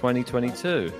[0.00, 0.90] 2022.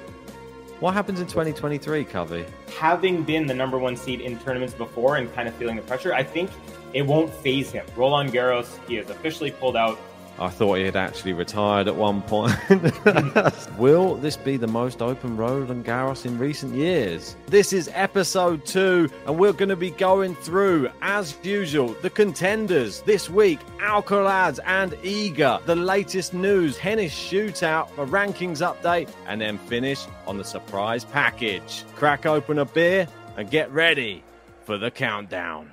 [0.81, 2.45] What happens in 2023, Covey?
[2.81, 6.15] having been the number one seed in tournaments before and kind of feeling the pressure,
[6.15, 6.51] I think
[6.95, 7.85] it won't phase him.
[7.95, 9.99] Roland Garros, he has officially pulled out.
[10.41, 12.55] I thought he had actually retired at one point.
[13.79, 17.37] Will this be the most open Roland Garros in recent years?
[17.47, 23.03] This is episode two, and we're going to be going through, as usual, the contenders
[23.03, 29.59] this week Alcaraz and Iga, the latest news, tennis shootout, a rankings update, and then
[29.59, 31.85] finish on the surprise package.
[31.97, 33.07] Crack open a beer
[33.37, 34.25] and get ready
[34.65, 35.71] for the countdown.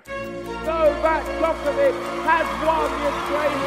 [0.66, 3.67] Novak Djokovic has won the Australian Open.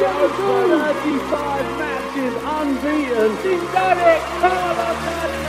[1.09, 3.31] matches unbeaten.
[3.37, 4.21] He's done it!
[4.41, 5.41] Alcaraz!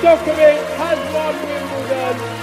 [0.00, 2.39] Djokovic has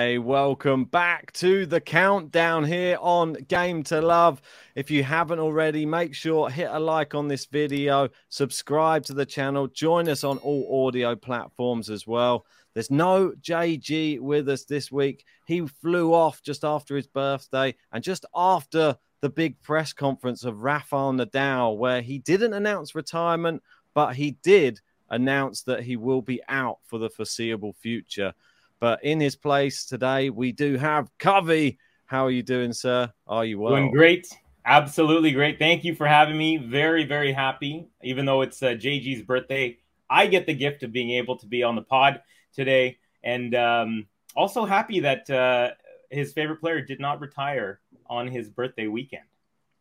[0.00, 4.40] Welcome back to the countdown here on Game to Love.
[4.74, 9.26] If you haven't already, make sure hit a like on this video, subscribe to the
[9.26, 12.46] channel, join us on all audio platforms as well.
[12.72, 15.26] There's no JG with us this week.
[15.44, 20.62] He flew off just after his birthday and just after the big press conference of
[20.62, 23.62] Rafael Nadal, where he didn't announce retirement,
[23.92, 28.32] but he did announce that he will be out for the foreseeable future.
[28.80, 31.78] But in his place today, we do have Covey.
[32.06, 33.12] How are you doing, sir?
[33.26, 33.76] Are you well?
[33.76, 34.26] Doing great.
[34.64, 35.58] Absolutely great.
[35.58, 36.56] Thank you for having me.
[36.56, 37.88] Very, very happy.
[38.02, 41.62] Even though it's uh, JG's birthday, I get the gift of being able to be
[41.62, 42.22] on the pod
[42.54, 42.98] today.
[43.22, 45.70] And um, also happy that uh,
[46.10, 49.24] his favorite player did not retire on his birthday weekend.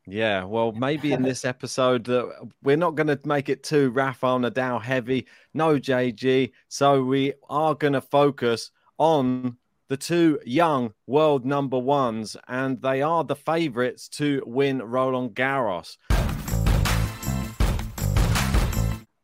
[0.06, 2.28] Yeah, well, maybe in this episode uh,
[2.64, 5.28] we're not going to make it too Rafael Nadal heavy.
[5.54, 12.38] No JG, so we are going to focus on the two young world number ones,
[12.48, 15.98] and they are the favorites to win Roland Garros.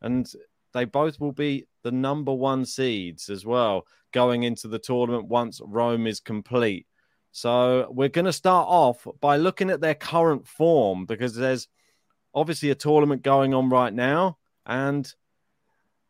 [0.02, 0.28] And
[0.74, 5.62] they both will be the number one seeds as well going into the tournament once
[5.64, 6.88] Rome is complete.
[7.32, 11.68] So we're going to start off by looking at their current form because there's
[12.34, 14.38] obviously a tournament going on right now.
[14.66, 15.14] And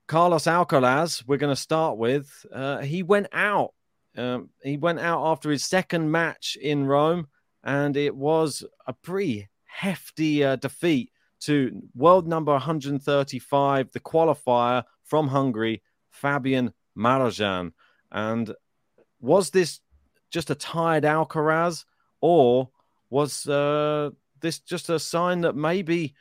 [0.08, 3.74] Carlos Alcaraz, we're going to start with, uh, he went out.
[4.16, 7.28] Um, he went out after his second match in Rome,
[7.64, 11.12] and it was a pretty hefty uh, defeat
[11.42, 17.72] to world number 135, the qualifier from Hungary, Fabian Marozsan.
[18.12, 18.54] And
[19.20, 19.82] was this
[20.30, 21.84] just a tired Alcaraz,
[22.22, 22.70] or
[23.10, 26.14] was uh, this just a sign that maybe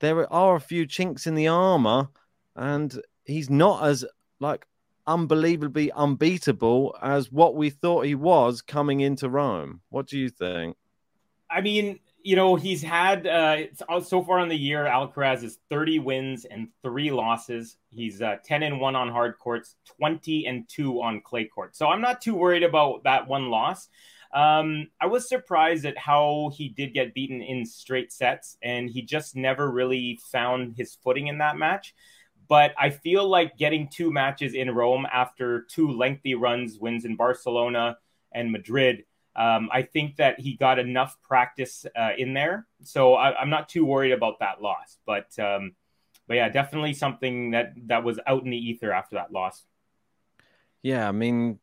[0.00, 2.08] there are a few chinks in the armor,
[2.56, 4.04] and he's not as
[4.40, 4.66] like
[5.06, 9.80] unbelievably unbeatable as what we thought he was coming into Rome?
[9.88, 10.76] What do you think?
[11.50, 13.72] I mean, you know, he's had uh,
[14.02, 17.78] so far in the year, Alcaraz is 30 wins and three losses.
[17.90, 21.78] He's uh, 10 and 1 on hard courts, 20 and 2 on clay courts.
[21.78, 23.88] So I'm not too worried about that one loss.
[24.34, 29.00] Um, I was surprised at how he did get beaten in straight sets, and he
[29.00, 31.94] just never really found his footing in that match.
[32.48, 37.14] But I feel like getting two matches in Rome after two lengthy runs, wins in
[37.14, 37.98] Barcelona
[38.32, 39.04] and Madrid.
[39.36, 43.68] Um, I think that he got enough practice uh, in there, so I, am not
[43.68, 44.98] too worried about that loss.
[45.06, 45.76] But um,
[46.26, 49.64] but yeah, definitely something that that was out in the ether after that loss.
[50.82, 51.60] Yeah, I mean,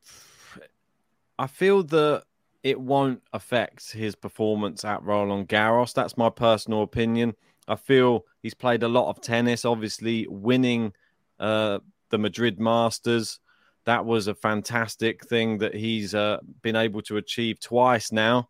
[1.37, 2.23] I feel that
[2.63, 5.93] it won't affect his performance at Roland Garros.
[5.93, 7.35] That's my personal opinion.
[7.67, 10.93] I feel he's played a lot of tennis, obviously winning
[11.39, 11.79] uh,
[12.09, 13.39] the Madrid Masters.
[13.85, 18.49] That was a fantastic thing that he's uh, been able to achieve twice now.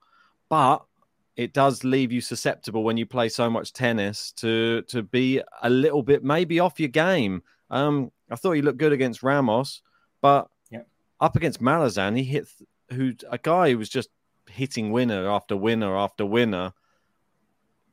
[0.50, 0.84] But
[1.36, 5.70] it does leave you susceptible when you play so much tennis to to be a
[5.70, 7.42] little bit maybe off your game.
[7.70, 9.82] Um, I thought he looked good against Ramos,
[10.22, 10.50] but
[11.20, 12.48] up against Malazan, he hit
[12.92, 14.10] who a guy who was just
[14.50, 16.74] hitting winner after winner after winner.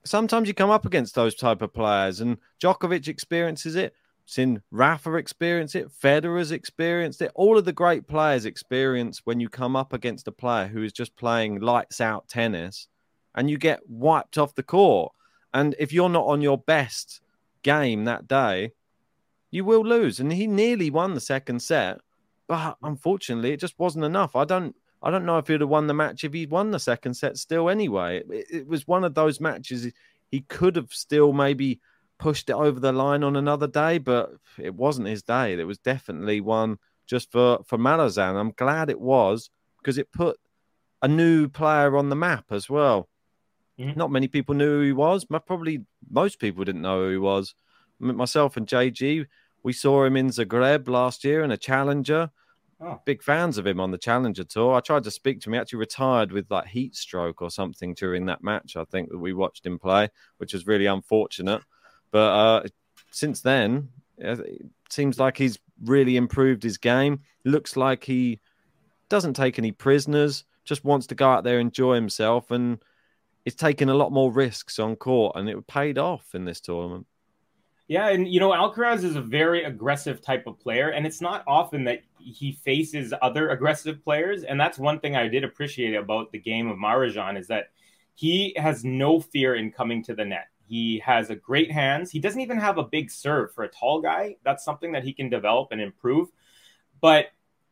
[0.05, 3.95] Sometimes you come up against those type of players, and Djokovic experiences it.
[4.25, 7.33] Sin Rafa experience it, Federer's experienced it.
[7.35, 10.93] All of the great players experience when you come up against a player who is
[10.93, 12.89] just playing lights out tennis,
[13.35, 15.13] and you get wiped off the court.
[15.53, 17.21] And if you're not on your best
[17.63, 18.73] game that day,
[19.51, 20.19] you will lose.
[20.19, 22.01] And he nearly won the second set,
[22.49, 24.35] but unfortunately, it just wasn't enough.
[24.35, 26.79] I don't I don't know if he'd have won the match if he'd won the
[26.79, 28.23] second set still anyway.
[28.31, 29.93] It, it, was one of those matches
[30.31, 31.81] he could have still maybe
[32.19, 35.55] pushed it over the line on another day, but it wasn't his day.
[35.55, 38.37] It was definitely one just for, for Malazan.
[38.37, 40.39] I'm glad it was because it put
[41.03, 43.09] a new player on the map as well.
[43.79, 43.99] Mm-hmm.
[43.99, 45.25] Not many people knew who he was.
[45.25, 47.55] Probably most people didn't know who he was.
[47.99, 49.27] Myself and JG,
[49.65, 52.31] we saw him in Zagreb last year in a challenger
[52.85, 53.01] Oh.
[53.05, 54.75] Big fans of him on the Challenger Tour.
[54.75, 55.55] I tried to speak to him.
[55.55, 58.77] He actually retired with like heat stroke or something during that match.
[58.77, 60.09] I think that we watched him play,
[60.39, 61.63] which was really unfortunate.
[62.11, 62.63] But uh,
[63.13, 63.89] since then,
[64.19, 67.21] it seems like he's really improved his game.
[67.45, 68.41] Looks like he
[69.09, 70.45] doesn't take any prisoners.
[70.65, 72.79] Just wants to go out there enjoy himself, and
[73.45, 77.07] he's taking a lot more risks on court, and it paid off in this tournament.
[77.89, 81.45] Yeah, and you know, Alcaraz is a very aggressive type of player, and it's not
[81.47, 84.45] often that he faces other aggressive players.
[84.45, 87.71] And that's one thing I did appreciate about the game of Marozsan is that
[88.15, 90.49] he has no fear in coming to the net.
[90.67, 92.11] He has a great hands.
[92.11, 94.37] He doesn't even have a big serve for a tall guy.
[94.45, 96.29] That's something that he can develop and improve.
[97.01, 97.27] But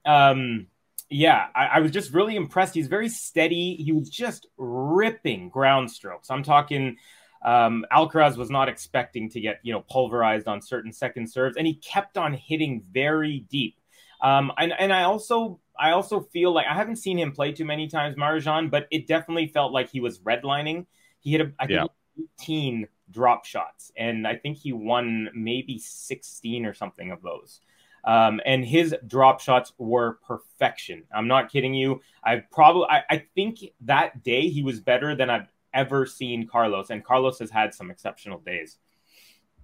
[0.04, 0.66] um,
[1.08, 2.74] yeah, I, I, was just really impressed.
[2.74, 3.76] He's very steady.
[3.76, 6.30] He was just ripping ground strokes.
[6.30, 6.96] I'm talking
[7.42, 11.66] um, Alcaraz was not expecting to get you know pulverized on certain second serves, and
[11.66, 13.76] he kept on hitting very deep.
[14.22, 17.64] Um, and and I also I also feel like I haven't seen him play too
[17.64, 20.86] many times, Marozsan, but it definitely felt like he was redlining.
[21.20, 22.24] He hit a, I think yeah.
[22.40, 27.60] 18 drop shots, and I think he won maybe 16 or something of those.
[28.04, 31.04] Um, and his drop shots were perfection.
[31.14, 32.00] I'm not kidding you.
[32.24, 36.90] I probably I, I think that day he was better than I've ever seen Carlos,
[36.90, 38.78] and Carlos has had some exceptional days.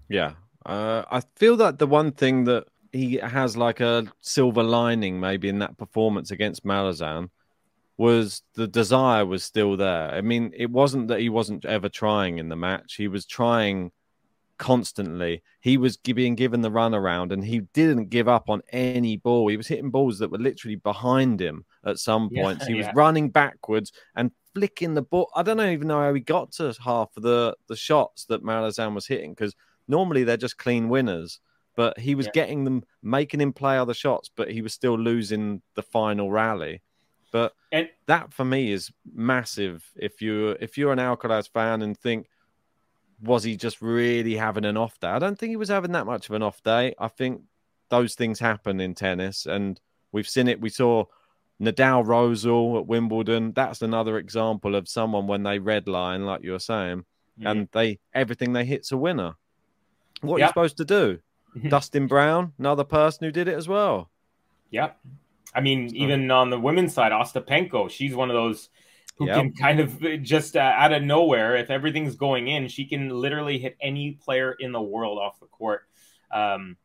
[0.08, 0.32] Yeah,
[0.64, 5.48] uh, I feel that the one thing that he has like a silver lining maybe
[5.48, 7.28] in that performance against Malazan
[7.98, 10.10] was the desire was still there.
[10.10, 13.92] I mean, it wasn't that he wasn't ever trying in the match; he was trying
[14.58, 15.42] constantly.
[15.60, 19.48] He was being given the run around, and he didn't give up on any ball.
[19.48, 22.64] He was hitting balls that were literally behind him at some points.
[22.64, 22.86] Yeah, he yeah.
[22.86, 25.30] was running backwards and flicking the ball.
[25.34, 28.94] I don't even know how he got to half of the the shots that Malazan
[28.94, 29.54] was hitting because
[29.86, 31.40] normally they're just clean winners.
[31.76, 32.32] But he was yeah.
[32.32, 36.80] getting them, making him play other shots, but he was still losing the final rally.
[37.32, 39.84] But and, that for me is massive.
[39.94, 42.28] If you if you're an Alcaraz fan and think,
[43.20, 45.08] was he just really having an off day?
[45.08, 46.94] I don't think he was having that much of an off day.
[46.98, 47.42] I think
[47.90, 49.78] those things happen in tennis, and
[50.12, 50.62] we've seen it.
[50.62, 51.04] We saw
[51.60, 53.52] Nadal Rosol at Wimbledon.
[53.52, 57.04] That's another example of someone when they redline, like you were saying,
[57.40, 57.50] mm.
[57.50, 59.34] and they everything they hit's a winner.
[60.20, 60.44] What yep.
[60.56, 61.18] are you supposed to do?
[61.68, 64.10] Dustin Brown, another person who did it as well.
[64.70, 64.98] Yep.
[65.54, 65.96] I mean, so.
[65.96, 68.68] even on the women's side, Ostapenko, she's one of those
[69.16, 69.36] who yep.
[69.36, 73.58] can kind of just uh, out of nowhere, if everything's going in, she can literally
[73.58, 75.82] hit any player in the world off the court.
[76.30, 76.76] Um,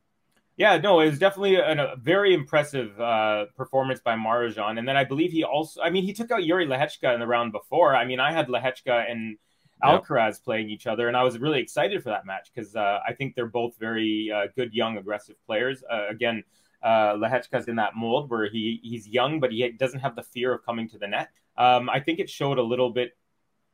[0.62, 4.78] yeah, no, it was definitely a, a very impressive uh, performance by Marozsan.
[4.78, 7.26] And then I believe he also, I mean, he took out Jiri Lehecka in the
[7.26, 7.96] round before.
[7.96, 9.40] I mean, I had Lehecka and
[9.84, 10.44] Alcaraz yep.
[10.44, 13.34] playing each other, and I was really excited for that match because uh, I think
[13.34, 15.84] they're both very uh, good, young, aggressive players.
[15.92, 16.44] Uh, again,
[16.84, 20.54] uh, Lehecka's in that mold where he he's young, but he doesn't have the fear
[20.54, 21.30] of coming to the net.
[21.58, 23.18] Um, I think it showed a little bit,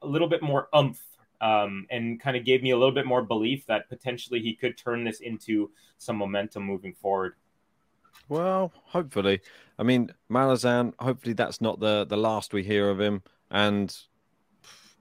[0.02, 1.04] a little bit more umph
[1.42, 4.78] um, and kind of gave me a little bit more belief that potentially he could
[4.78, 7.34] turn this into some momentum moving forward.
[8.30, 9.42] Well, hopefully.
[9.80, 13.22] I mean, Malazan, hopefully that's not the, the last we hear of him.
[13.52, 13.96] And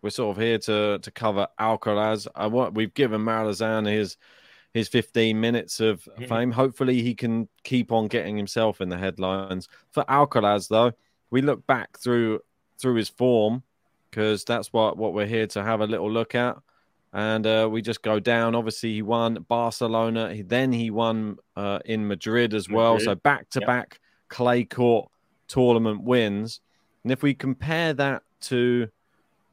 [0.03, 2.27] we're sort of here to, to cover Alcaraz.
[2.35, 4.17] I want, we've given Malazan his
[4.73, 6.27] his 15 minutes of mm-hmm.
[6.27, 6.53] fame.
[6.53, 9.69] Hopefully, he can keep on getting himself in the headlines.
[9.91, 10.93] For Alcaraz, though,
[11.31, 12.41] we look back through
[12.79, 13.63] through his form
[14.17, 16.57] because that's what what we're here to have a little look at.
[17.13, 18.55] And uh, we just go down.
[18.55, 20.35] Obviously, he won Barcelona.
[20.35, 22.95] He, then he won uh, in Madrid as well.
[22.95, 23.05] Madrid.
[23.05, 25.11] So back to back clay court
[25.49, 26.61] tournament wins.
[27.05, 28.89] And if we compare that to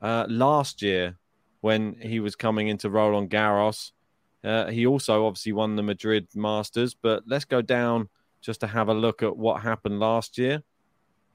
[0.02, 1.18] uh, last year
[1.62, 3.92] when he was coming into Roland Garros,
[4.44, 6.94] uh, he also obviously won the Madrid Masters.
[6.94, 8.08] But let's go down
[8.42, 10.64] just to have a look at what happened last year.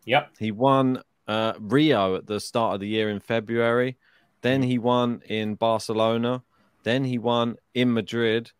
[0.06, 0.30] Yep.
[0.38, 3.96] He won uh, Rio at the start of the year in February.
[4.40, 6.42] Then he won in Barcelona.
[6.82, 8.50] Then he won in Madrid.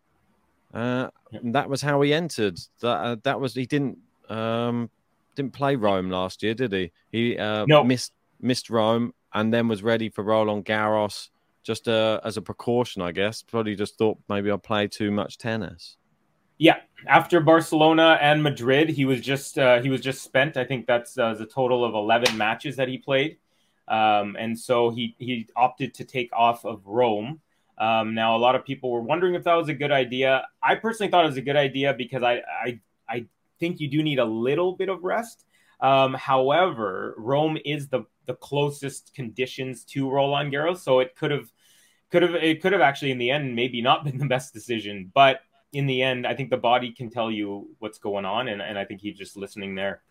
[0.73, 1.09] Uh,
[1.43, 2.59] that was how he entered.
[2.81, 3.99] That uh, that was he didn't
[4.29, 4.91] um,
[5.35, 6.93] didn't play Rome last year, did he?
[7.11, 7.83] He uh, no.
[7.83, 11.31] missed missed Rome and then was ready for Roland Garros
[11.63, 13.43] just uh, as a precaution, I guess.
[13.43, 15.98] Probably just thought maybe I'll play too much tennis.
[16.59, 20.57] Yeah, after Barcelona and Madrid, he was just uh, he was just spent.
[20.57, 23.39] I think that's uh, a total of eleven matches that he played,
[23.87, 27.41] um, and so he he opted to take off of Rome.
[27.79, 30.47] Um, now, a lot of people were wondering if that was a good idea.
[30.61, 33.27] I personally thought it was a good idea because I I I
[33.61, 35.45] think you do need a little bit of rest.
[35.81, 41.53] Um, however, Rome is the the closest conditions to Roland Garros, so it could have
[42.11, 45.11] could have it could have actually in the end maybe not been the best decision,
[45.15, 45.41] but
[45.73, 48.79] in the end, I think the body can tell you what's going on, and, and
[48.79, 50.03] I think he's just listening there.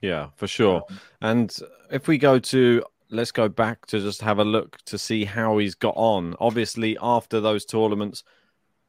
[0.00, 0.82] Yeah, for sure.
[1.20, 1.54] And
[1.90, 5.58] if we go to let's go back to just have a look to see how
[5.58, 6.34] he's got on.
[6.40, 8.24] Obviously, after those tournaments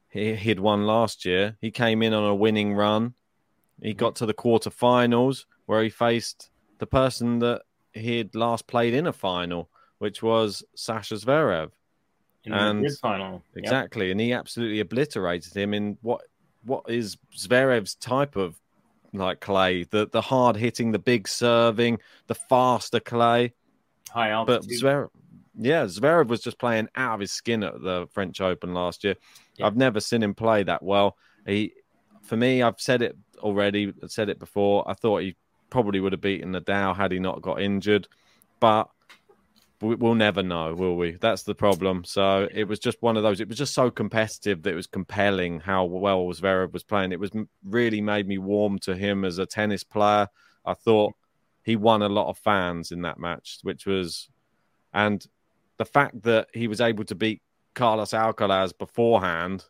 [0.10, 3.13] he, he'd won last year, he came in on a winning run.
[3.82, 6.50] He got to the quarterfinals where he faced
[6.80, 7.63] the person that
[7.94, 11.72] he'd last played in a final, which was Sasha Zverev
[12.45, 13.43] in and the final.
[13.55, 14.11] Exactly, yep.
[14.11, 16.21] and he absolutely obliterated him in what
[16.63, 18.59] what is Zverev's type of
[19.13, 23.53] like clay, the the hard hitting, the big serving, the faster clay.
[24.09, 24.69] High altitude.
[24.81, 25.09] But Zverev,
[25.57, 29.15] yeah, Zverev was just playing out of his skin at the French Open last year.
[29.57, 29.67] Yep.
[29.67, 31.17] I've never seen him play that well.
[31.45, 31.73] He,
[32.23, 33.93] for me, I've said it already.
[34.03, 34.89] I've said it before.
[34.89, 35.35] I thought he
[35.69, 38.07] probably would have beaten Nadal had he not got injured,
[38.59, 38.89] but
[39.82, 41.17] we'll never know, will we?
[41.20, 42.03] That's the problem.
[42.03, 43.41] So it was just one of those.
[43.41, 47.12] It was just so competitive that it was compelling how well Zverev was playing.
[47.12, 47.32] It was
[47.63, 50.27] really made me warm to him as a tennis player.
[50.65, 51.13] I thought
[51.63, 54.29] he won a lot of fans in that match, which was,
[54.94, 55.25] and
[55.77, 57.41] the fact that he was able to beat
[57.74, 59.65] Carlos Alcaraz beforehand,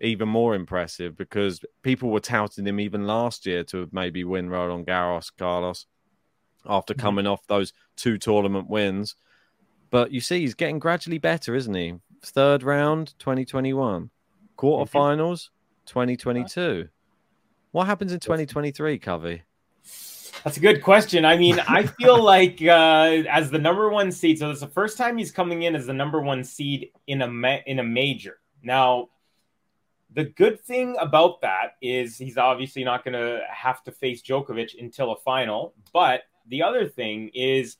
[0.00, 4.86] even more impressive because people were touting him even last year to maybe win Roland
[4.86, 5.86] Garros, Carlos,
[6.66, 7.00] after mm-hmm.
[7.00, 7.32] coming mm-hmm.
[7.32, 9.14] off those two tournament wins
[9.90, 11.94] but you see, he's getting gradually better, isn't he?
[12.22, 14.10] Third round, 2021.
[14.56, 15.50] Quarterfinals,
[15.86, 16.88] 2022.
[17.72, 19.42] What happens in 2023, Covey?
[20.44, 21.24] That's a good question.
[21.24, 24.96] I mean, I feel like uh, as the number one seed, so it's the first
[24.96, 28.38] time he's coming in as the number one seed in a ma- in a major.
[28.62, 29.08] Now,
[30.12, 34.80] the good thing about that is he's obviously not going to have to face Djokovic
[34.80, 35.74] until a final.
[35.92, 37.76] But the other thing is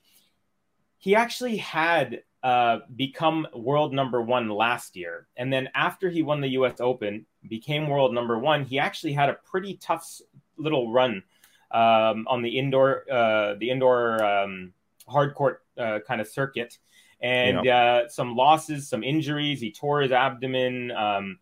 [0.98, 5.26] he actually had uh, become world number one last year.
[5.36, 9.28] And then after he won the US Open, became world number one, he actually had
[9.28, 10.20] a pretty tough
[10.56, 11.22] little run
[11.70, 14.72] um, on the indoor, uh, the indoor um,
[15.08, 16.78] hard court uh, kind of circuit.
[17.20, 18.02] And yeah.
[18.04, 19.60] Uh, some losses, some injuries.
[19.60, 20.90] He tore his abdomen.
[20.90, 21.38] Um,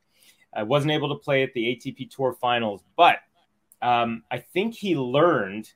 [0.54, 3.18] I wasn't able to play at the ATP Tour Finals, but
[3.82, 5.72] um, I think he learned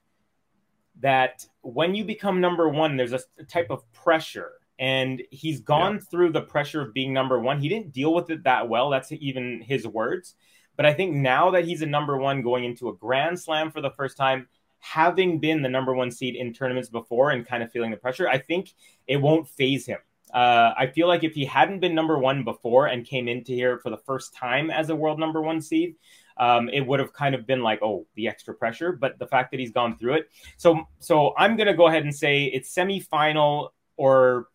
[1.00, 4.52] that when you become number one, there's a, type of pressure.
[4.78, 6.00] And he's gone yeah.
[6.10, 7.60] through the pressure of being number one.
[7.60, 8.90] He didn't deal with it that well.
[8.90, 10.34] That's even his words.
[10.76, 13.80] But I think now that he's a number one going into a grand slam for
[13.80, 14.46] the first time,
[14.78, 18.28] having been the number one seed in tournaments before and kind of feeling the pressure,
[18.28, 18.72] I think
[19.08, 19.98] it won't phase him.
[20.32, 23.78] Uh, I feel like if he hadn't been number one before and came into here
[23.78, 25.96] for the first time as a world number one seed,
[26.38, 28.92] um, it would have kind of been like, oh, the extra pressure.
[28.92, 32.14] But the fact that he's gone through it, so so I'm gonna go ahead and
[32.14, 34.48] say it's semifinal or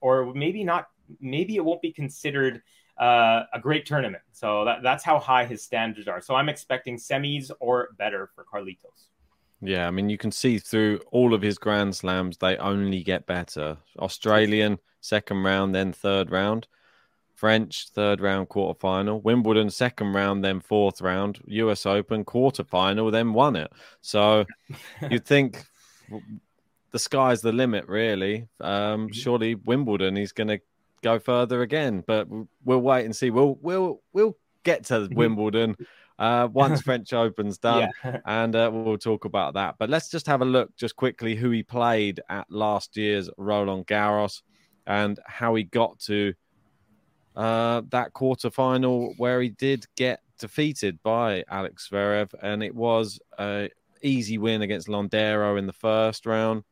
[0.00, 0.88] or maybe not.
[1.20, 2.62] Maybe it won't be considered
[2.98, 4.22] uh, a great tournament.
[4.32, 6.20] So that, that's how high his standards are.
[6.20, 9.08] So I'm expecting semis or better for Carlitos.
[9.60, 13.26] Yeah, I mean, you can see through all of his Grand Slams, they only get
[13.26, 13.76] better.
[13.98, 16.66] Australian, second round, then third round.
[17.42, 19.20] French, third round, quarter final.
[19.20, 21.40] Wimbledon, second round, then fourth round.
[21.48, 23.72] US Open, quarter final, then won it.
[24.00, 24.44] So
[25.10, 25.64] you'd think
[26.92, 28.46] the sky's the limit, really.
[28.60, 29.12] Um, Mm-hmm.
[29.12, 30.60] surely Wimbledon, he's going to
[31.02, 32.28] go further again, but
[32.64, 33.30] we'll wait and see.
[33.30, 35.74] We'll we'll we'll get to Wimbledon
[36.20, 38.18] uh, once French Open's done, Yeah.
[38.24, 39.74] and uh, we'll talk about that.
[39.80, 43.88] But let's just have a look, just quickly, who he played at last year's Roland
[43.88, 44.42] Garros
[44.86, 46.34] and how he got to
[47.36, 53.20] uh, that quarter final where he did get defeated by Alex Zverev, and it was
[53.38, 53.70] a
[54.02, 56.64] easy win against Londero in the first round.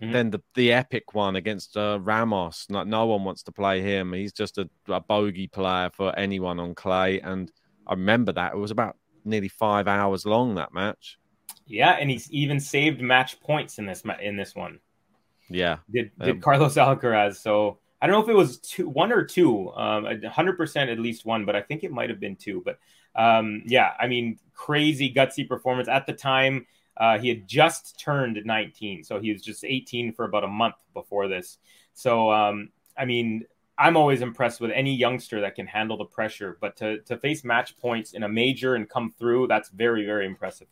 [0.00, 0.12] Mhm.
[0.12, 2.66] Then the, the epic one against uh, Ramos.
[2.70, 4.12] Like no one wants to play him.
[4.12, 7.20] He's just a, a bogey player for anyone on clay.
[7.20, 7.50] And
[7.84, 11.18] I remember that it was about nearly five hours long that match.
[11.66, 14.78] Yeah, and he's even saved match points in this in this one.
[15.50, 17.36] Yeah, Did did Um, Carlos Alcaraz?
[17.36, 20.98] So I don't know if it was two, one or two, um, hundred percent at
[20.98, 22.62] least one, but I think it might have been two.
[22.64, 22.78] But
[23.14, 26.66] um, yeah, I mean, crazy gutsy performance at the time.
[26.96, 30.74] Uh, he had just turned 19, so he was just 18 for about a month
[30.94, 31.58] before this.
[31.94, 33.44] So um, I mean,
[33.76, 37.44] I'm always impressed with any youngster that can handle the pressure, but to to face
[37.44, 40.68] match points in a major and come through, that's very very impressive.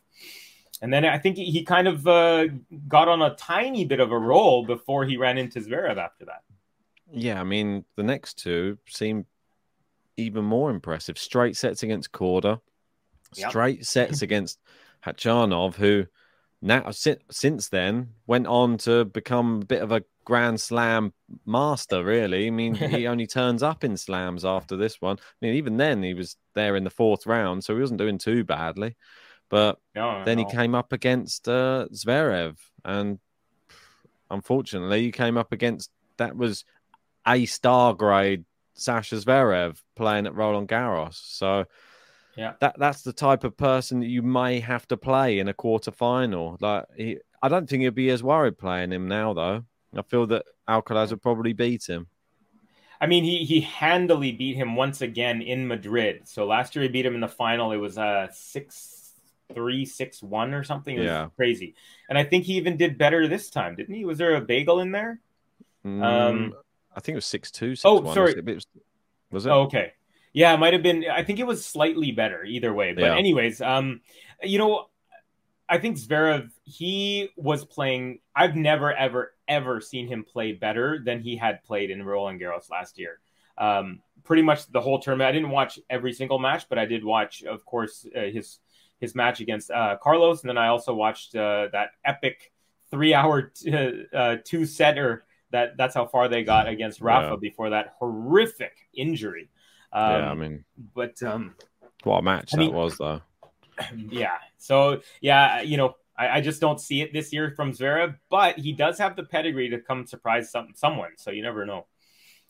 [0.81, 2.47] And then I think he, he kind of uh,
[2.87, 6.43] got on a tiny bit of a roll before he ran into Zverev after that.
[7.11, 7.39] Yeah.
[7.39, 9.25] I mean, the next two seem
[10.17, 11.17] even more impressive.
[11.17, 12.59] Straight sets against Korda,
[13.35, 13.49] Yep.
[13.49, 14.59] straight sets against
[15.05, 16.05] Khachanov, who
[16.61, 21.13] now si- since then went on to become a bit of a Grand Slam
[21.45, 22.03] master.
[22.03, 25.17] Really, I mean, he only turns up in slams after this one.
[25.19, 28.17] I mean, even then he was there in the fourth round, so he wasn't doing
[28.17, 28.95] too badly.
[29.49, 33.19] But No, then he came up against uh, Zverev, and
[34.29, 36.65] unfortunately, he came up against that was
[37.27, 41.15] a star grade Sasha Zverev playing at Roland Garros.
[41.15, 41.65] So
[42.35, 42.53] Yeah.
[42.59, 45.91] that that's the type of person that you may have to play in a quarter
[45.91, 46.57] final.
[46.59, 49.63] Like he, I don't think he'd be as worried playing him now, though.
[49.95, 52.07] I feel that Alcaraz would probably beat him.
[52.99, 56.27] I mean, he he handily beat him once again in Madrid.
[56.27, 57.71] So last year he beat him in the final.
[57.71, 59.13] It was uh six
[59.53, 60.95] three six one or something.
[60.95, 61.27] It was Yeah.
[61.35, 61.75] crazy.
[62.09, 64.03] And I think he even did better this time, didn't he?
[64.05, 65.19] Was there a bagel in there?
[65.85, 66.53] Mm, Um,
[66.97, 67.75] I think it was six two.
[67.75, 68.13] Six, oh, one.
[68.15, 68.33] sorry.
[68.33, 68.65] It was,
[69.31, 69.49] was it?
[69.49, 69.93] Oh, okay.
[70.33, 71.05] Yeah, it might have been.
[71.09, 72.93] I think it was slightly better either way.
[72.93, 73.15] But Yeah.
[73.15, 74.01] anyways, um,
[74.41, 74.87] you know,
[75.69, 78.19] I think Zverev he was playing.
[78.35, 82.69] I've never ever ever seen him play better than he had played in Roland Garros
[82.71, 83.19] last year.
[83.59, 85.29] Um, pretty much the whole tournament.
[85.29, 88.57] I didn't watch every single match, but I did watch, of course, uh, his
[88.99, 92.51] his match against uh, Carlos, and then I also watched uh, that epic
[92.89, 95.25] three hour t- uh, two setter.
[95.51, 97.35] That that's how far they got against Rafa Yeah.
[97.39, 99.49] before that horrific injury.
[99.93, 101.55] Um, yeah, I mean, but um,
[102.03, 103.21] what a match I that mean- was, though.
[104.09, 104.37] yeah.
[104.57, 108.57] So yeah, you know, I, I just don't see it this year from Zverev, but
[108.57, 111.11] he does have the pedigree to come surprise some someone.
[111.17, 111.85] So you never know.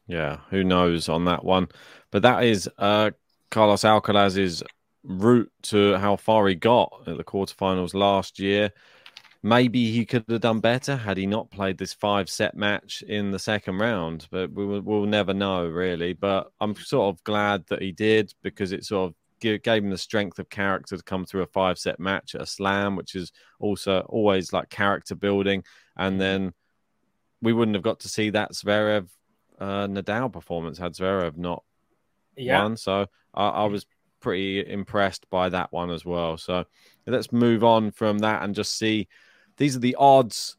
[0.08, 1.68] Yeah, who knows on that one?
[2.12, 3.12] But that is uh,
[3.52, 4.64] Carlos Alcaraz's
[5.04, 8.72] route to how far he got at the quarterfinals last year.
[9.48, 13.32] Maybe he could have done better had he not played this five set match in
[13.32, 16.12] the second round, but we will, we'll never know really.
[16.12, 19.16] But I'm sort of glad that he did because it sort of
[19.64, 22.46] gave him the strength of character to come through a five set match at a
[22.46, 23.32] slam, which is
[23.62, 25.64] also always like character building.
[25.96, 26.54] And then
[27.42, 29.08] we wouldn't have got to see that Zverev
[29.60, 31.64] uh, Nadal performance had Zverev not
[32.36, 32.64] Yeah.
[32.64, 32.76] won.
[32.76, 33.86] So I, I was
[34.20, 36.38] pretty impressed by that one as well.
[36.38, 36.66] So
[37.06, 39.08] let's move on from that and just see.
[39.58, 40.56] These are the odds.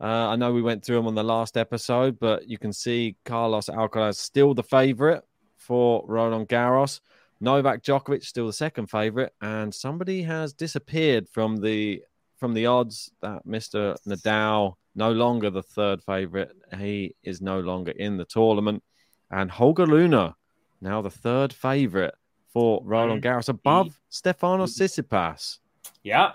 [0.00, 3.16] Uh, I know we went through them on the last episode, but you can see
[3.24, 5.24] Carlos Alcaraz still the favorite
[5.56, 7.00] for Roland Garros.
[7.40, 12.02] Novak Djokovic still the second favorite, and somebody has disappeared from the
[12.36, 13.10] from the odds.
[13.22, 16.50] That Mister Nadal no longer the third favorite.
[16.78, 18.82] He is no longer in the tournament,
[19.30, 20.34] and Holger Rune
[20.80, 22.14] now the third favorite
[22.52, 25.58] for Roland Garros above Stefanos Tsitsipas.
[26.02, 26.32] Yeah.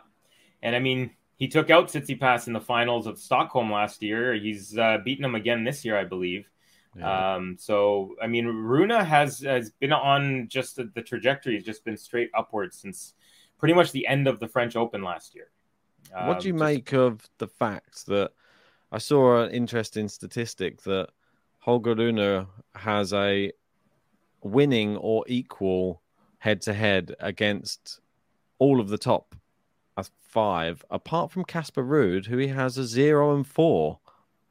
[0.62, 1.12] And I mean,
[1.44, 4.34] he took out Tsitsipas in the finals of Stockholm last year.
[4.34, 6.50] He's uh, beaten him again this year, I believe.
[6.98, 7.34] Yeah.
[7.36, 11.84] Um, so I mean, Rune has has been on just the, the trajectory has just
[11.84, 13.16] been straight upwards since
[13.58, 15.50] pretty much the end of the French Open last year.
[16.12, 18.32] what do you Um, just- make of the fact that
[18.94, 21.10] I saw an interesting statistic that
[21.60, 23.52] Holger Rune has a
[24.44, 26.02] winning or equal
[26.38, 28.00] head to head against
[28.60, 29.36] all of the top
[29.98, 34.00] a five, apart from Casper Ruud, who he has a zero and four,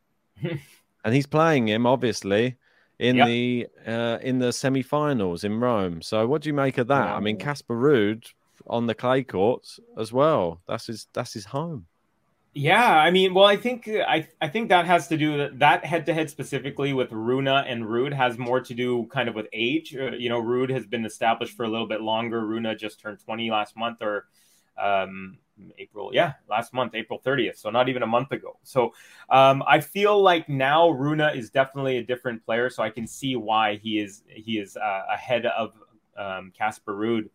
[0.42, 2.56] and he's playing him obviously
[2.98, 3.26] in yep.
[3.26, 6.02] the uh, in the semi-finals in Rome.
[6.02, 7.06] So what do you make of that?
[7.06, 7.16] Yeah.
[7.16, 8.26] I mean, Casper Ruud
[8.66, 10.60] on the clay courts as well.
[10.68, 11.86] That's his that's his home.
[12.54, 16.04] Yeah, I mean, well, I think I I think that has to do that head
[16.06, 19.96] to head specifically with Rune and Ruud has more to do kind of with age.
[19.96, 22.46] Uh, you know, Ruud has been established for a little bit longer.
[22.46, 24.26] Rune just turned twenty last month, or
[24.78, 25.38] um,
[25.78, 27.56] April, yeah, last month, April 30th.
[27.56, 28.58] So not even a month ago.
[28.62, 28.94] So
[29.28, 32.70] um, I feel like now Rune is definitely a different player.
[32.70, 35.74] So I can see why he is he is uh, ahead of
[36.16, 37.26] um, Casper Ruud.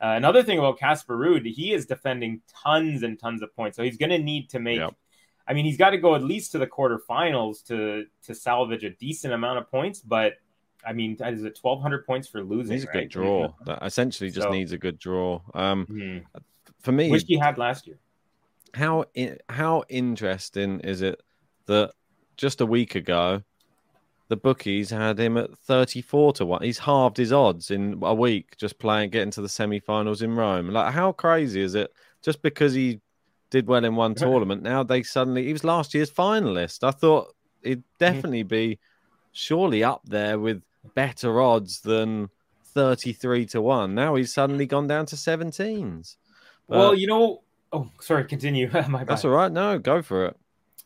[0.00, 3.76] Uh, another thing about Casper Ruud, he is defending tons and tons of points.
[3.76, 4.78] So he's going to need to make.
[4.78, 4.94] Yep.
[5.48, 8.90] I mean, he's got to go at least to the quarterfinals to to salvage a
[8.90, 10.00] decent amount of points.
[10.00, 10.34] But
[10.84, 12.74] I mean, is it twelve hundred points for losing?
[12.74, 13.52] He's a good draw.
[13.64, 15.40] That essentially just so, needs a good draw.
[15.54, 16.38] Um, mm-hmm
[16.86, 17.98] for me, which he had last year.
[18.72, 19.06] How
[19.48, 21.20] how interesting is it
[21.66, 21.92] that
[22.36, 23.42] just a week ago,
[24.28, 26.62] the bookies had him at thirty-four to one.
[26.62, 30.68] He's halved his odds in a week just playing, getting to the semi-finals in Rome.
[30.68, 31.92] Like, how crazy is it?
[32.22, 33.00] Just because he
[33.50, 36.84] did well in one tournament, now they suddenly he was last year's finalist.
[36.84, 37.98] I thought he'd mm-hmm.
[37.98, 38.78] definitely be
[39.32, 40.62] surely up there with
[40.94, 42.30] better odds than
[42.62, 43.92] 33 to 1.
[43.92, 46.16] Now he's suddenly gone down to 17s.
[46.68, 48.68] Well, you know, oh, sorry, continue.
[48.72, 49.06] My bad.
[49.08, 49.50] That's all right.
[49.50, 50.36] No, go for it.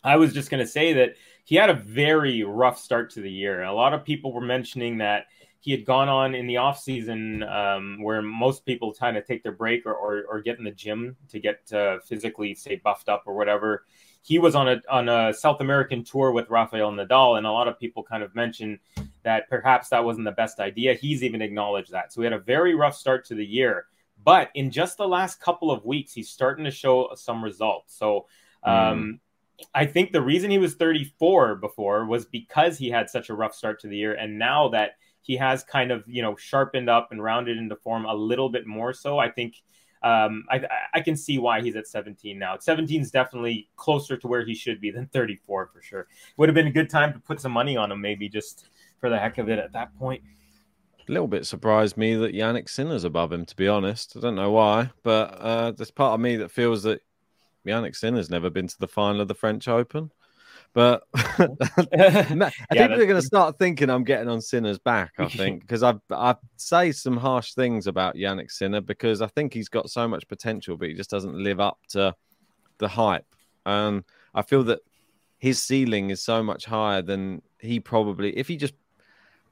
[0.03, 3.31] I was just going to say that he had a very rough start to the
[3.31, 3.63] year.
[3.63, 5.27] A lot of people were mentioning that
[5.61, 9.43] he had gone on in the off season um, where most people kind of take
[9.43, 13.11] their break or, or, or get in the gym to get uh, physically, say, buffed
[13.11, 13.85] up or whatever.
[14.23, 17.69] He was on a on a South American tour with Rafael Nadal, and a lot
[17.69, 18.79] of people kind of mentioned
[19.23, 20.95] that perhaps that wasn't the best idea.
[20.95, 22.13] He's even acknowledged that.
[22.13, 23.87] So he had a very rough start to the year.
[24.25, 27.97] But in just the last couple of weeks, he's starting to show some results.
[27.97, 28.27] So
[28.63, 29.67] um, mm.
[29.75, 33.55] I think the reason he was 34 before was because he had such a rough
[33.55, 34.15] start to the year.
[34.15, 38.05] And now that he has kind of, you know, sharpened up and rounded into form
[38.05, 39.57] a little bit more so, I think
[40.03, 40.63] um, I,
[40.95, 42.57] I can see why he's at 17 now.
[42.59, 46.09] 17 is definitely closer to where he should be than 34 for sure.
[46.37, 49.11] Would have been a good time to put some money on him, maybe just for
[49.11, 50.23] the heck of it at that point
[51.11, 54.17] a little bit surprised me that Jannik Sinner's above him, to be honest.
[54.17, 57.03] I don't know why, but uh, there's part of me that feels that
[57.67, 60.13] Jannik Sinner's never been to the final of the French Open.
[60.73, 61.49] But I
[61.93, 65.15] yeah, think we're going to start thinking I'm getting on Sinner's back.
[65.19, 69.53] I think because I I say some harsh things about Jannik Sinner because I think
[69.53, 72.15] he's got so much potential, but he just doesn't live up to
[72.79, 73.27] the hype.
[73.67, 74.79] And I feel that
[75.39, 78.75] his ceiling is so much higher than he probably if he just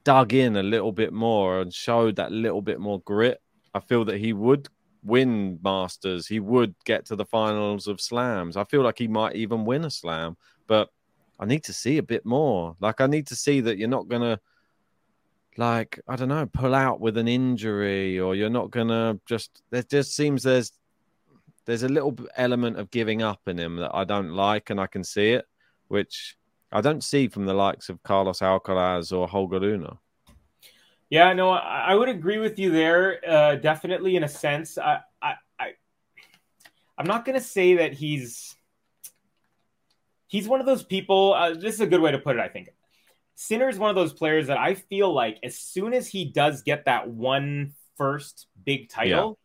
[0.03, 3.41] dug in a little bit more and showed that little bit more grit,
[3.73, 4.67] I feel that he would
[5.03, 6.27] win Masters.
[6.27, 8.57] He would get to the finals of slams.
[8.57, 10.89] I feel like he might even win a slam, but
[11.39, 12.75] I need to see a bit more.
[12.79, 14.39] Like, I need to see that you're not to,
[15.57, 19.83] like, I don't know, pull out with an injury or you're not to just, there
[19.83, 20.71] just seems there's,
[21.65, 24.87] there's a little element of giving up in him that I don't like and I
[24.87, 25.45] can see it,
[25.87, 26.35] which
[26.71, 29.87] I don't see from the likes of Carlos Alcaraz or Holger Rune.
[31.09, 33.19] Yeah, no, I, I would agree with you there.
[33.27, 35.71] Uh, definitely, in a sense, I, I, I
[36.97, 38.55] I'm not going to say that he's
[40.27, 41.33] he's one of those people.
[41.33, 42.69] Uh, this is a good way to put it, I think.
[43.35, 46.61] Sinner is one of those players that I feel like as soon as he does
[46.61, 49.39] get that one first big title,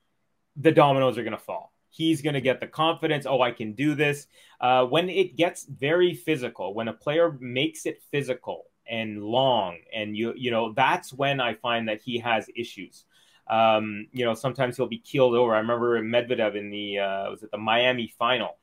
[0.56, 0.62] yeah.
[0.62, 3.24] the dominoes are going to fall he's going to get the confidence.
[3.26, 4.26] Oh, I can do this.
[4.60, 10.16] Uh, when it gets very physical, when a player makes it physical and long, and
[10.16, 13.04] you you know that's when I find that he has issues.
[13.46, 15.54] Um, you know, sometimes he'll be keeled over.
[15.54, 18.58] I remember Medvedev in the uh, was it the Miami final.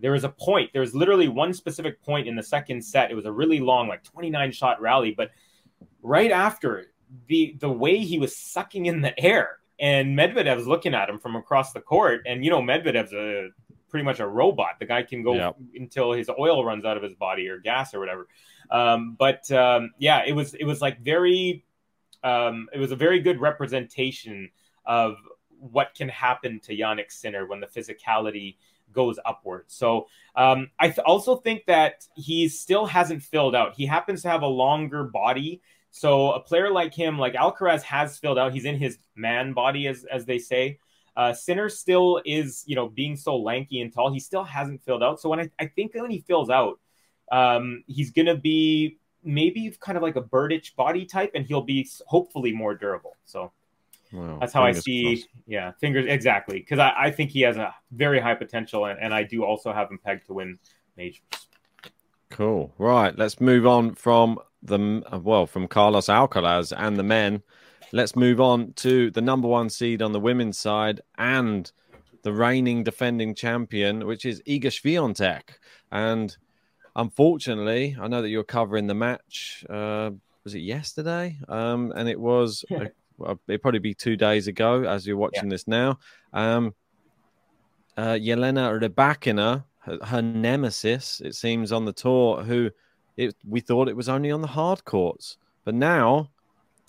[0.00, 0.70] There was a point.
[0.72, 3.10] There was literally one specific point in the second set.
[3.10, 5.30] It was a really long, like 29 shot rally, but
[6.02, 6.92] right after
[7.28, 11.36] the the way he was sucking in the air and Medvedev's looking at him from
[11.36, 13.48] across the court, and you know Medvedev's a
[13.88, 14.78] pretty much a robot.
[14.80, 15.56] The guy can go yep.
[15.74, 18.26] until his oil runs out of his body or gas or whatever.
[18.70, 21.64] Um, but um, yeah, it was it was like very
[22.22, 24.50] um, it was a very good representation
[24.84, 25.16] of
[25.48, 28.56] what can happen to Jannik Sinner when the physicality
[28.92, 29.74] goes upwards.
[29.74, 33.74] So um, I th- also think that he still hasn't filled out.
[33.76, 35.62] He happens to have a longer body
[35.96, 38.52] so a player like him, like Alcaraz, has filled out.
[38.52, 40.80] He's in his man body, as as they say.
[41.16, 45.04] Uh, Sinner still is, you know, being so lanky and tall, he still hasn't filled
[45.04, 45.20] out.
[45.20, 46.80] So when I, I think when he fills out,
[47.30, 51.88] um, he's gonna be maybe kind of like a Berdych body type, and he'll be
[52.08, 53.16] hopefully more durable.
[53.24, 53.52] So
[54.40, 55.24] That's how I see.
[55.46, 59.14] Yeah, fingers exactly because I, I think he has a very high potential, and, and
[59.14, 60.58] I do also have him pegged to win
[60.96, 61.22] majors.
[62.30, 62.74] Cool.
[62.78, 63.16] Right.
[63.16, 67.42] Let's move on from the well from Carlos Alcaraz and the men.
[67.92, 71.70] Let's move on to the number one seed on the women's side and
[72.22, 75.42] the reigning defending champion, which is Iga Swiatek.
[75.92, 76.36] And
[76.96, 79.64] unfortunately, I know that you're covering the match.
[79.68, 80.10] Uh,
[80.42, 81.38] was it yesterday?
[81.48, 82.64] Um, and it was.
[82.74, 86.00] uh, well, it'd probably be two days ago as you're watching this now.
[86.32, 86.74] Um,
[87.96, 92.70] uh, Elena Rybakina, her, her nemesis, it seems, on the tour, who
[93.16, 95.36] it, we thought it was only on the hard courts.
[95.64, 96.30] But now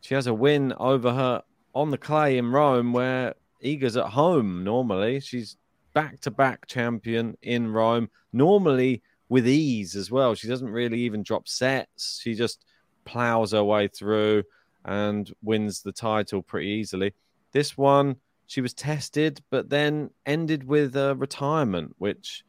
[0.02, 4.64] she has a win over her on the clay in Rome, where Iga's at home
[4.64, 5.20] normally.
[5.20, 5.58] She's
[5.94, 10.36] back to back champion in Rome, normally with ease as well.
[10.36, 12.20] She doesn't really even drop sets.
[12.22, 12.66] She just
[13.06, 14.44] plows her way through
[14.84, 17.14] and wins the title pretty easily.
[17.52, 22.44] This one, she was tested, but then ended with a retirement, which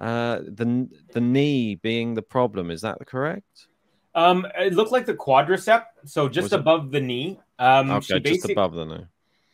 [0.00, 2.70] uh, the the knee being the problem.
[2.70, 3.66] Is that correct?
[4.14, 7.38] Um, it looked like the quadricep, so just Was it- above the knee.
[7.58, 9.06] Um, okay, just above the knee.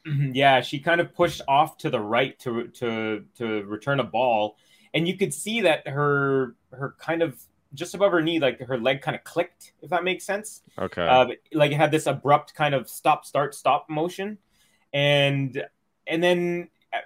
[0.07, 4.05] Mhm, Yeah, she kind of pushed off to the right to to to return a
[4.05, 4.57] ball,
[4.95, 7.43] and you could see that her her kind of
[7.75, 10.63] just above her knee, like her leg kind of clicked, if that makes sense.
[10.79, 11.07] Okay.
[11.07, 14.39] Uh, like it had this abrupt kind of stop, start, stop motion,
[14.93, 15.63] and
[16.07, 16.99] and then uh,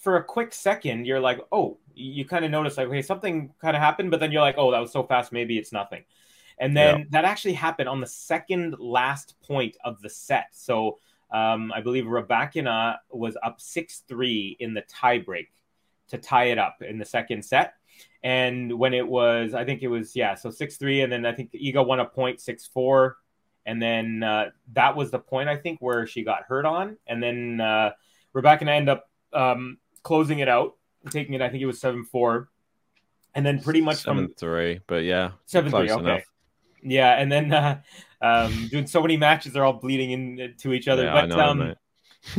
[0.00, 3.76] for a quick second, you're like, oh, you kind of notice like, okay, something kind
[3.76, 6.04] of happened, but then you're like, oh, that was so fast, maybe it's nothing.
[6.58, 7.04] And then Yeah.
[7.10, 10.48] that actually happened on the second last point of the set.
[10.52, 10.98] So
[11.30, 15.48] um, I believe Rybakina was up 6 3 in the tiebreak
[16.08, 17.74] to tie it up in the second set.
[18.22, 21.02] And when it was, I think it was, yeah, so 6 3.
[21.02, 23.16] And then I think Iga won a point 6 4.
[23.66, 26.98] And then uh, that was the point, I think, where she got hurt on.
[27.06, 27.92] And then uh,
[28.32, 30.76] Rebecca ended up um, closing it out,
[31.10, 32.48] taking it, I think it was 7 4.
[33.34, 35.96] And then pretty much seven from three, but yeah, Seven close three.
[35.96, 36.04] Okay.
[36.04, 36.22] enough.
[36.82, 37.80] Yeah, and then uh,
[38.20, 41.04] um, doing so many matches, they're all bleeding into each other.
[41.04, 41.74] Yeah, but know, um,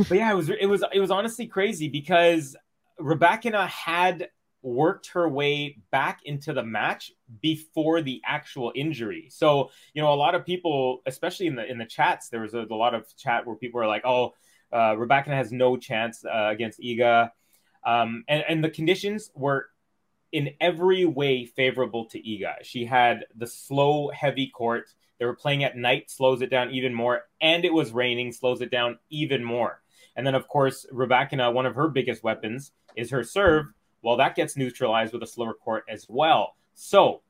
[0.08, 2.56] but yeah, it was it was it was honestly crazy because
[2.98, 4.30] Rebecca had
[4.62, 9.28] worked her way back into the match before the actual injury.
[9.30, 12.54] So you know, a lot of people, especially in the in the chats, there was
[12.54, 14.32] a, a lot of chat where people were like, "Oh,
[14.72, 17.30] uh, Rebecca has no chance uh, against Iga,"
[17.86, 19.68] um, and and the conditions were
[20.32, 22.56] in every way favorable to Iga.
[22.62, 24.92] She had the slow, heavy court.
[25.18, 28.60] They were playing at night, slows it down even more, and it was raining, slows
[28.60, 29.80] it down even more.
[30.14, 33.66] And then, of course, Rebecca, one of her biggest weapons is her serve.
[34.02, 36.56] Well, that gets neutralized with a slower court as well.
[36.74, 37.22] So,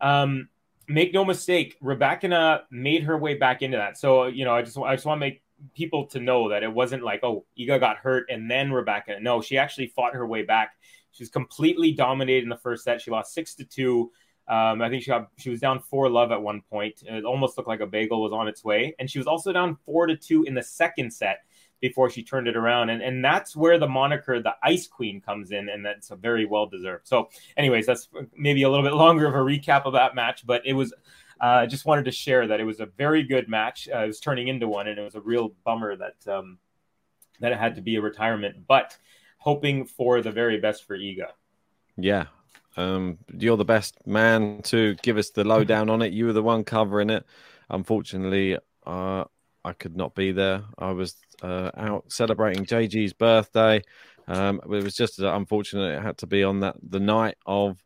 [0.00, 0.48] um,
[0.88, 3.98] make no mistake, Rebecca made her way back into that.
[3.98, 5.42] So, you know, I just I just want to make
[5.74, 9.18] people to know that it wasn't like, oh, Iga got hurt and then Rebecca.
[9.20, 10.72] No, she actually fought her way back.
[11.12, 13.00] She was completely dominated in the first set.
[13.00, 14.10] She lost six to two.
[14.46, 17.02] Um, I think she got she was down four love at one point.
[17.06, 19.76] It almost looked like a bagel was on its way, and she was also down
[19.86, 21.38] four to two in the second set
[21.80, 22.90] before she turned it around.
[22.90, 26.44] And and that's where the moniker the Ice Queen comes in, and that's a very
[26.44, 27.08] well deserved.
[27.08, 30.62] So, anyways, that's maybe a little bit longer of a recap of that match, but
[30.66, 30.92] it was.
[31.44, 33.86] Uh, just wanted to share that it was a very good match.
[33.94, 36.56] Uh, it was turning into one, and it was a real bummer that um,
[37.40, 38.66] that it had to be a retirement.
[38.66, 38.96] But
[39.36, 41.26] hoping for the very best for Iga.
[41.98, 42.24] Yeah.
[42.78, 46.14] Um, you're the best man to give us the lowdown on it.
[46.14, 47.26] You were the one covering it.
[47.68, 49.24] Unfortunately, uh,
[49.66, 50.64] I could not be there.
[50.78, 53.82] I was uh, out celebrating JG's birthday.
[54.28, 57.76] Um, it was just unfortunate it had to be on that the night of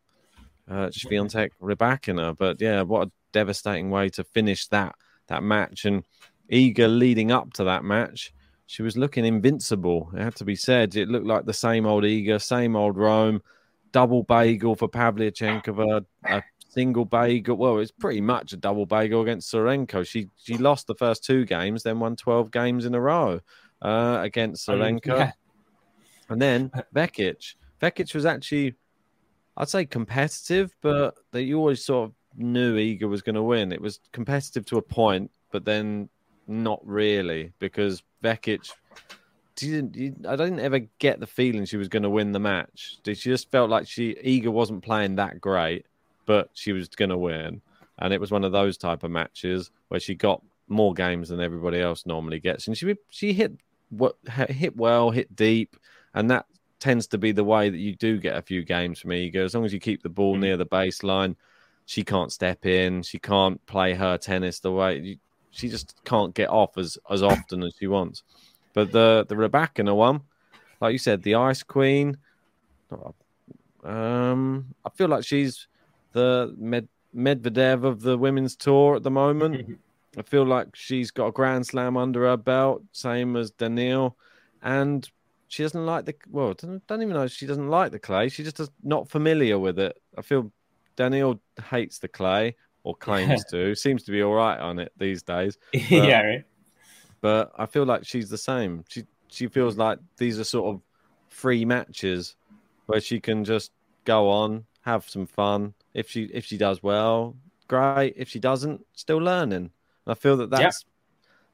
[0.69, 2.37] uh, Swiatek Rybakina.
[2.37, 4.95] But yeah, what a devastating way to finish that
[5.27, 5.85] that match.
[5.85, 6.03] And
[6.51, 8.33] Iga leading up to that match,
[8.65, 10.11] she was looking invincible.
[10.15, 10.95] It had to be said.
[10.95, 13.41] It looked like the same old Iga, same old Rome.
[13.91, 17.57] Double bagel for Pavlyuchenkova, a single bagel.
[17.57, 20.05] Well, it's pretty much a double bagel against Tsurenko.
[20.05, 23.39] She she lost the first two games, then won twelve games in a row
[23.81, 25.07] uh, against Tsurenko.
[25.07, 25.31] yeah.
[26.29, 27.55] And then Vekic.
[27.81, 28.75] Vekic was actually,
[29.57, 33.71] I'd say, competitive, but that you always sort of knew Iga was going to win.
[33.71, 36.09] It was competitive to a point, but then
[36.47, 38.71] not really because Vekic
[39.55, 40.25] didn't.
[40.25, 42.97] I didn't ever get the feeling she was going to win the match.
[43.05, 45.85] She just felt like she Iga wasn't playing that great,
[46.25, 47.61] but she was going to win,
[47.99, 51.39] and it was one of those type of matches where she got more games than
[51.39, 53.53] everybody else normally gets, and she she hit
[53.89, 54.15] what
[54.49, 55.75] hit well, hit deep,
[56.13, 56.45] and that
[56.79, 59.35] tends to be the way that you do get a few games from Iga.
[59.35, 60.41] As long as you keep the ball mm.
[60.41, 61.35] near the baseline,
[61.89, 65.17] she can't step in, she can't play her tennis the way
[65.49, 68.21] she just can't get off as as often as she wants.
[68.75, 70.21] But the the Rebecca one,
[70.79, 72.15] like you said, the Ice Queen.
[73.83, 75.67] Um, I feel like she's
[76.11, 79.79] the Med- Medvedev of the women's tour at the moment.
[80.17, 84.15] I feel like she's got a Grand Slam under her belt, same as Daniil,
[84.61, 85.09] and
[85.47, 86.53] she doesn't like the well.
[86.53, 88.29] Don't, don't even know she doesn't like the clay.
[88.29, 89.99] She just is not familiar with it.
[90.15, 90.51] I feel
[90.99, 93.73] Daniil hates the clay or claims to.
[93.73, 95.57] Seems to be all right on it these days.
[95.71, 96.43] But, yeah, right.
[97.21, 98.83] But I feel like she's the same.
[98.89, 100.81] She she feels like these are sort of
[101.29, 102.35] free matches
[102.87, 103.71] where she can just
[104.03, 105.73] go on, have some fun.
[105.93, 107.35] If she if she does well,
[107.67, 108.15] great.
[108.17, 109.71] If she doesn't, still learning.
[110.05, 110.85] And I feel that that's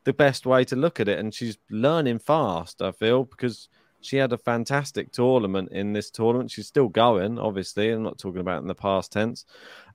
[0.05, 2.81] the best way to look at it, and she's learning fast.
[2.81, 3.69] I feel because
[4.05, 6.51] she had a fantastic tournament in this tournament.
[6.51, 7.89] She's still going, obviously.
[7.91, 9.45] I'm not talking about in the past tense,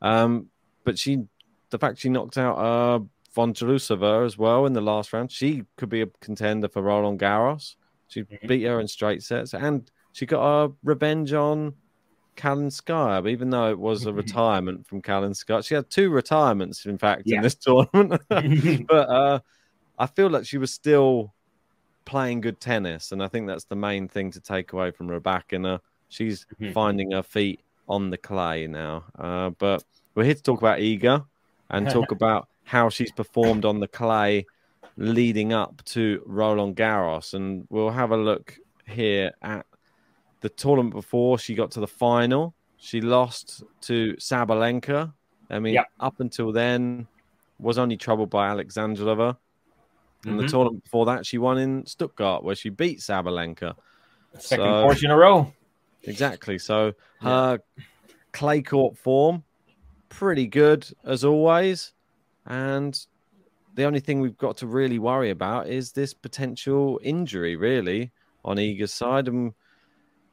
[0.03, 0.47] um,
[0.85, 1.21] but she,
[1.71, 2.99] the fact she knocked out uh,
[3.37, 7.77] Vondrousova as well in the last round, she could be a contender for Roland Garros.
[8.09, 8.49] She Mhm.
[8.49, 11.75] beat her in straight sets, and she got a revenge on
[12.37, 15.65] Kalinskaya, even though it was a retirement from Kalinskaya.
[15.65, 17.37] She had two retirements, in fact, Yeah.
[17.37, 18.23] in this tournament.
[18.89, 19.41] but uh,
[19.99, 21.35] I feel like she was still
[22.05, 25.81] playing good tennis, and I think that's the main thing to take away from Rebecca.
[26.09, 26.73] She's Mhm.
[26.73, 29.05] finding her feet on the clay now.
[29.19, 29.85] Uh, but
[30.15, 31.25] we're here to talk about Iga
[31.71, 34.47] and talk about how she's performed on the clay
[34.97, 39.67] leading up to Roland Garros, and we'll have a look here at
[40.41, 42.55] the tournament before she got to the final.
[42.77, 45.13] She lost to Sabalenka.
[45.51, 45.87] I mean, Yep.
[46.01, 47.07] up until then,
[47.59, 49.37] was only troubled by Alexandrova.
[50.27, 50.51] And the Mhm.
[50.51, 53.75] tournament before that, she won in Stuttgart, where she beat Sabalenka.
[54.39, 55.53] Second So- course in a row.
[56.03, 56.59] Exactly.
[56.59, 57.61] So her
[58.33, 59.45] clay court form,
[60.09, 61.93] pretty good as always.
[62.47, 62.99] And
[63.75, 68.13] the only thing we've got to really worry about is this potential injury, really,
[68.45, 69.29] on Iga's side.
[69.29, 69.55] And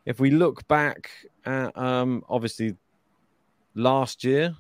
[0.05, 1.11] if we look back
[1.45, 2.75] at, um, obviously,
[3.73, 4.55] last year,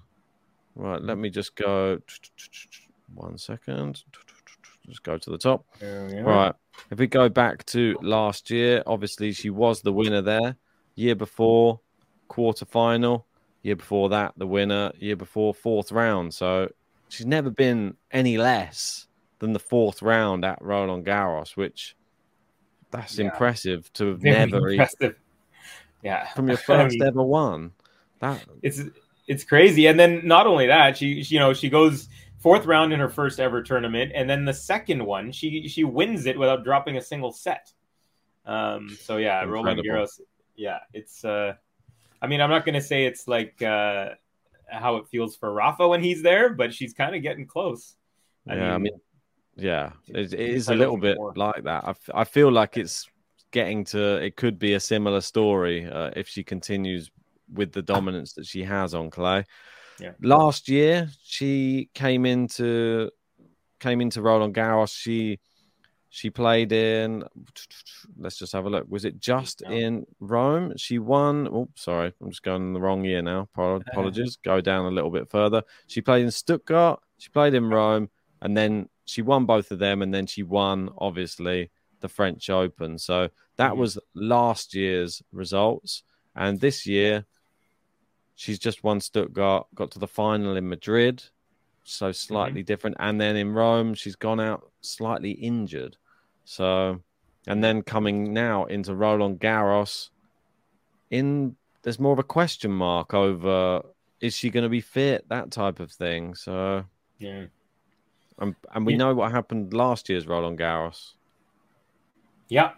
[0.75, 1.99] right, let me just go
[3.15, 4.03] one second.
[4.87, 5.65] Just go to the top.
[5.81, 6.53] Right.
[6.91, 10.55] If we go back to last year, obviously she was the winner there.
[10.95, 11.79] Year before,
[12.27, 13.25] quarter final.
[13.63, 14.91] Year before that, the winner.
[14.97, 16.33] Year before, fourth round.
[16.33, 16.69] So
[17.09, 19.07] she's never been any less
[19.39, 21.95] than the fourth round at Roland Garros, which
[22.91, 23.25] that's Yeah.
[23.25, 25.15] impressive to have Very never impressive.
[26.01, 27.71] Yeah, from your I first mean, ever one.
[28.19, 28.81] That it's
[29.27, 29.87] it's crazy.
[29.87, 32.07] And then not only that, she, she you know she goes
[32.47, 36.25] fourth round in her first ever tournament, and then the second one she she wins
[36.25, 37.71] it without dropping a single set.
[38.45, 38.95] Um.
[38.99, 40.05] So yeah, Roland Incredible.
[40.07, 40.21] Garros.
[40.55, 41.23] Yeah, it's.
[41.25, 41.53] uh
[42.21, 44.09] I mean, I'm not going to say it's like uh
[44.69, 47.95] how it feels for Rafa when he's there, but she's kind of getting close.
[48.45, 48.99] yeah, I mean,
[49.55, 51.33] yeah, it, it is a little bit before.
[51.35, 51.83] like that.
[51.85, 53.07] I, f- I feel like it's
[53.51, 54.17] getting to.
[54.17, 57.11] It could be a similar story uh, if she continues
[57.53, 59.45] with the dominance that she has on clay.
[59.99, 60.11] Yeah.
[60.21, 63.09] Last year, she came into
[63.79, 64.95] came into Roland Garros.
[64.95, 65.39] She
[66.09, 67.23] she played in.
[68.17, 68.85] Let's just have a look.
[68.89, 69.71] Was it just Yeah.
[69.71, 70.73] in Rome?
[70.77, 71.47] She won.
[71.47, 73.49] Oh, sorry, I'm just going the wrong year now.
[73.55, 74.37] Apologies.
[74.37, 75.63] Go down a little bit further.
[75.87, 76.99] She played in Stuttgart.
[77.17, 78.09] She played in Rome,
[78.41, 82.97] and then she won both of them, and then she won obviously the French Open.
[82.99, 83.77] So that Mhm.
[83.77, 86.03] was last year's results,
[86.35, 87.25] and this year
[88.37, 91.23] she's just won Stuttgart, got to the final in Madrid,
[91.83, 95.97] so slightly different, and then in Rome she's gone out slightly injured.
[96.45, 97.01] So,
[97.47, 100.09] and then coming now into Roland Garros,
[101.09, 103.81] in there's more of a question mark over
[104.19, 106.35] is she going to be fit, that type of thing.
[106.35, 106.85] So,
[107.19, 107.45] Yeah.
[108.39, 108.97] and, and we Yeah.
[108.99, 111.13] know what happened last year's Roland Garros.
[112.49, 112.73] Yeah,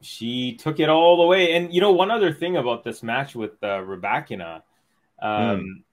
[0.00, 1.52] she took it all the way.
[1.54, 3.82] And you know, one other thing about this match with uh,
[5.22, 5.84] um,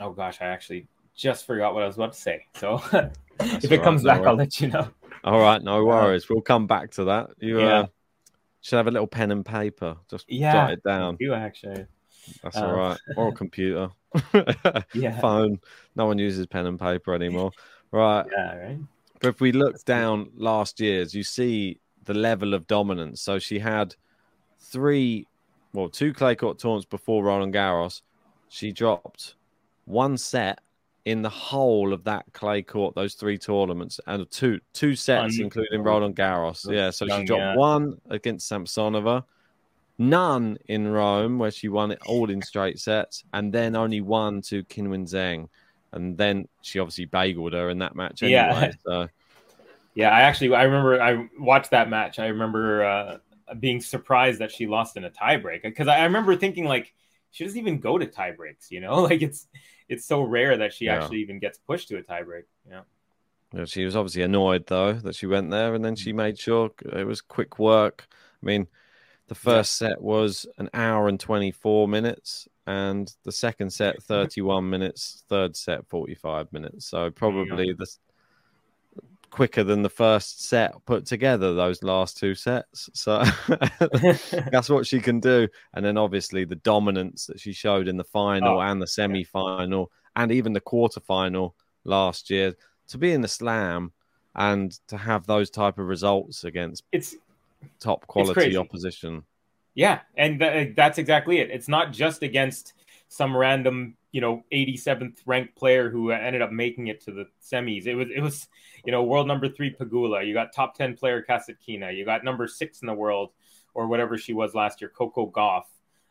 [0.00, 2.44] oh gosh, I actually just forgot what I was about to say.
[2.56, 2.80] So
[3.40, 4.88] if it right, comes no back, I'll let you know.
[5.24, 6.28] All right, no worries.
[6.28, 7.30] we'll come back to that.
[7.38, 7.78] You Yeah.
[7.80, 7.86] uh,
[8.60, 9.96] should have a little pen and paper.
[10.10, 11.16] Just Yeah, jot it down.
[11.20, 11.86] You actually,
[12.42, 12.98] That's um, all right.
[13.16, 13.90] Or a computer.
[14.94, 15.20] Yeah.
[15.20, 15.60] Phone.
[15.96, 17.50] No one uses pen and paper anymore.
[17.90, 18.24] Right.
[18.30, 18.78] yeah, right.
[19.20, 23.20] But if we look down last year's, you see the level of dominance.
[23.20, 23.94] So she had
[24.60, 25.26] three,
[25.72, 28.02] well, two clay court tournaments before Roland Garros.
[28.48, 29.34] She dropped
[29.84, 30.60] one set
[31.04, 35.82] in the whole of that clay court, those three tournaments, and two two sets, including
[35.82, 36.70] Roland Garros.
[36.70, 37.56] Yeah, so she dropped yeah.
[37.56, 39.24] one against Samsonova,
[39.96, 44.42] none in Rome, where she won it all in straight sets, and then only one
[44.42, 45.48] to Qinwen Zhang.
[45.92, 48.34] And then she obviously bageled her in that match anyway.
[48.36, 48.72] Yeah.
[48.84, 49.08] So
[49.94, 52.18] Yeah, I actually I remember I watched that match.
[52.18, 53.18] I remember uh,
[53.58, 56.92] being surprised that she lost in a tiebreak because I remember thinking like
[57.38, 58.70] she doesn't even go to tie breaks.
[58.70, 59.46] You know, like it's
[59.88, 60.94] it's so rare that she Yeah.
[60.96, 62.42] actually even gets pushed to a tiebreak.
[62.68, 62.82] Yeah.
[63.54, 66.70] Yeah, she was obviously annoyed though that she went there, and then she made sure
[66.92, 68.06] it was quick work.
[68.10, 68.66] I mean,
[69.28, 74.42] the first set was an hour and twenty four minutes, and the second set thirty
[74.42, 76.86] one minutes, third set forty five minutes.
[76.86, 77.86] So probably the
[79.30, 81.54] quicker than the first set put together.
[81.54, 83.22] Those last two sets, so
[84.50, 85.48] that's what she can do.
[85.74, 89.24] And then obviously the dominance that she showed in the final Oh, and the semi
[89.24, 91.54] final, and even the quarter final
[91.84, 92.54] last year
[92.88, 93.92] to be in the slam
[94.34, 97.16] and to have those type of results against It's
[97.80, 98.56] top quality crazy.
[98.56, 99.24] opposition.
[99.74, 101.50] Yeah, and th- that's exactly it.
[101.50, 102.72] It's not just against
[103.08, 107.86] some random, you know, 87th ranked player who ended up making it to the semis.
[107.86, 108.48] It was, it was,
[108.84, 110.26] you know, world number three Pegula.
[110.26, 111.94] You got top 10 player Kasatkina.
[111.96, 113.30] You got number six in the world,
[113.74, 115.64] or whatever she was last year, Coco Gauff.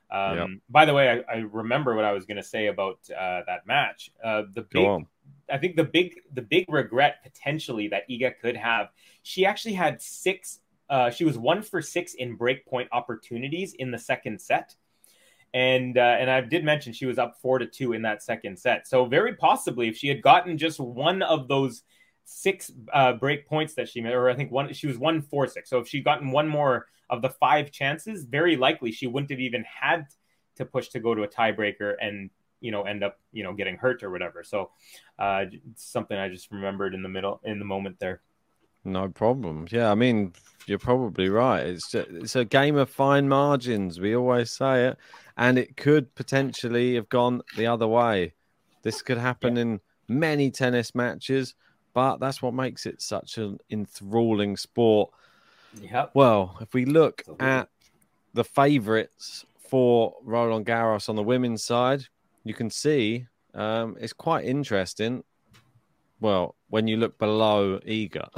[0.10, 0.48] Um, Yep.
[0.70, 3.66] By the way, I, I remember what I was going to say about uh, that
[3.66, 4.12] match.
[4.24, 4.86] Uh, the big.
[5.50, 8.90] I think the big the big regret potentially that Iga could have,
[9.24, 10.60] she actually had six.
[10.90, 14.76] Uh, she was one for six in breakpoint opportunities in the second set,
[15.58, 18.60] and uh, and I did mention she was up four to two in that second
[18.60, 18.88] set.
[18.88, 21.82] So very possibly, if she had gotten just one of those
[22.26, 25.48] six uh, break points that she made, or I think one, she was one four
[25.48, 25.72] six.
[25.72, 29.40] So if she'd gotten one more of the five chances, very likely she wouldn't have
[29.40, 30.06] even had
[30.58, 32.30] to push to go to a tiebreaker and
[32.60, 34.44] you know end up you know getting hurt or whatever.
[34.44, 34.70] So
[35.18, 38.22] uh, something I just remembered in the middle in the moment there.
[38.88, 39.68] No problem.
[39.70, 40.32] Yeah, I mean,
[40.66, 41.68] you're probably right.
[41.68, 44.00] It's just, it's a game of fine margins.
[44.00, 44.98] We always say it,
[45.36, 48.34] and it could potentially have gone the other way.
[48.84, 51.54] This could happen in many tennis matches,
[51.94, 55.12] but that's what makes it such an enthralling sport.
[55.82, 56.12] Yep.
[56.14, 57.68] Well, if we look at
[58.34, 62.06] the favourites for Roland Garros on the women's side,
[62.46, 65.26] you can see um, it's quite interesting.
[66.20, 68.30] Well, when you look below Iga,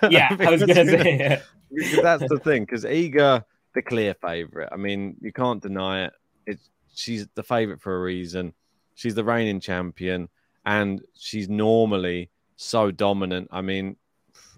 [0.10, 1.42] Yeah, I was gonna say.
[1.70, 2.64] Because that's the thing.
[2.64, 4.70] Because Iga, the clear favourite.
[4.72, 6.12] I mean, you can't deny it.
[6.46, 8.54] It's she's the favourite for a reason.
[8.94, 10.28] She's the reigning champion,
[10.64, 13.48] and she's normally so dominant.
[13.52, 13.96] I mean,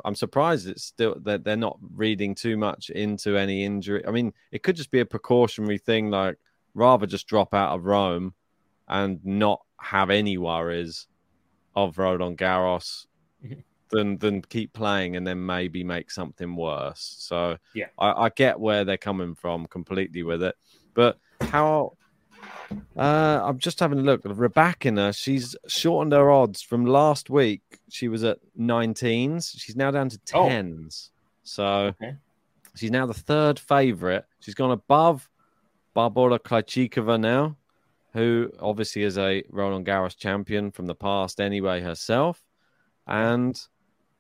[0.04, 4.06] I'm surprised it's still that they're not reading too much into any injury.
[4.06, 6.38] I mean, it could just be a precautionary thing, like
[6.74, 8.34] rather just drop out of Rome
[8.88, 11.06] and not have any worries
[11.76, 13.06] of Roland Garros
[13.90, 17.16] than than keep playing and then maybe make something worse.
[17.18, 17.86] So Yeah.
[17.98, 20.54] I, I get where they're coming from completely with it.
[20.94, 21.96] But how
[22.96, 24.20] uh, I'm just having a look.
[24.24, 27.62] Rebecca, she's shortened her odds from last week.
[27.88, 29.54] She was at 19s.
[29.58, 30.48] She's now down to Oh.
[30.48, 31.10] 10s.
[31.42, 31.64] So
[32.00, 32.14] Okay.
[32.76, 34.24] she's now the third favorite.
[34.38, 35.28] She's gone above
[35.94, 37.56] Barbara Krejcikova now,
[38.12, 42.42] who obviously is a Roland Garros champion from the past anyway herself.
[43.06, 43.60] And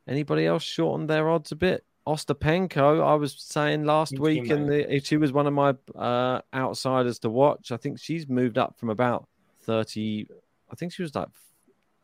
[0.06, 1.84] anybody else shortened their odds a bit?
[2.06, 6.40] Ostapenko, I was saying last Think week and the she was one of my uh,
[6.54, 7.72] outsiders to watch.
[7.72, 9.28] I think she's moved up from about
[9.64, 10.26] 30
[10.70, 11.28] I think she was like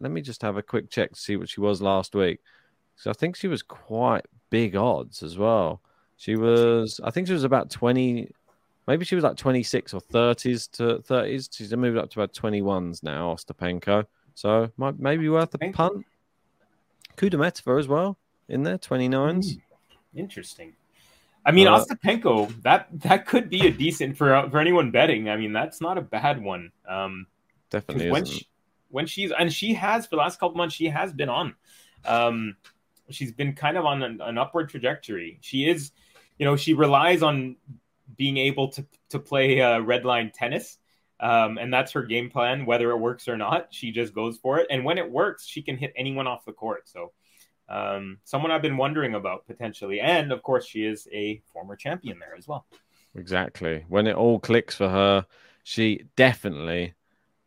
[0.00, 2.40] let me just have a quick check to see what she was last week.
[2.96, 5.80] So I think she was quite big odds as well.
[6.16, 8.30] She was I think she was about 20
[8.86, 11.48] maybe she was like 26 or 30s to 30s.
[11.52, 14.06] She's moved up to about 21s now, Ostapenko.
[14.34, 16.04] So might maybe worth a punt.
[17.16, 18.18] Kudermetova as well
[18.48, 19.58] in there, 29s.
[20.14, 20.74] Interesting.
[21.44, 25.28] I mean, Uh, Ostapenko, that that could be a decent for for anyone betting.
[25.28, 26.72] I mean, that's not a bad one.
[26.88, 27.26] Um,
[27.70, 28.48] Definitely when she,
[28.90, 31.54] when she's and she has for the last couple months, she has been on.
[32.04, 32.56] Um,
[33.10, 35.38] she's been kind of on an, an upward trajectory.
[35.40, 35.92] She is,
[36.38, 37.56] you know, she relies on
[38.16, 40.78] being able to to play uh, red line tennis.
[41.18, 43.68] Um, and that's her game plan, whether it works or not.
[43.70, 46.52] She just goes for it, and when it works, she can hit anyone off the
[46.52, 46.88] court.
[46.90, 47.12] So,
[47.70, 52.18] um, someone I've been wondering about potentially, and of course, she is a former champion
[52.18, 52.66] there as well.
[53.14, 53.84] Exactly.
[53.88, 55.26] When it all clicks for her,
[55.64, 56.94] she definitely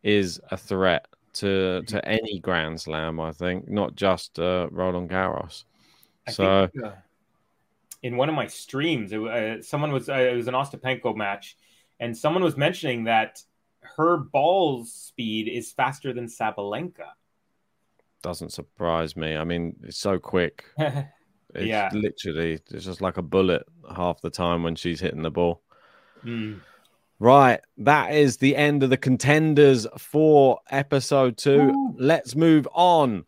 [0.01, 3.19] is a threat to to any Grand Slam.
[3.19, 5.65] I think, not just uh, Roland Garros.
[6.27, 6.95] I So think, uh,
[8.03, 11.57] in one of my streams, it, uh, someone was uh, it was an Ostapenko match,
[11.99, 13.41] and someone was mentioning that
[13.97, 17.07] her ball speed is faster than Sabalenka.
[18.21, 19.35] doesn't surprise me.
[19.37, 20.65] I mean, it's so quick.
[21.55, 21.89] It's Yeah.
[21.93, 23.63] literally it's just like a bullet
[23.95, 25.63] half the time when she's hitting the ball.
[26.23, 26.59] Mm.
[27.17, 31.73] Right, that is the end of the contenders for episode two.
[31.97, 33.25] Let's move on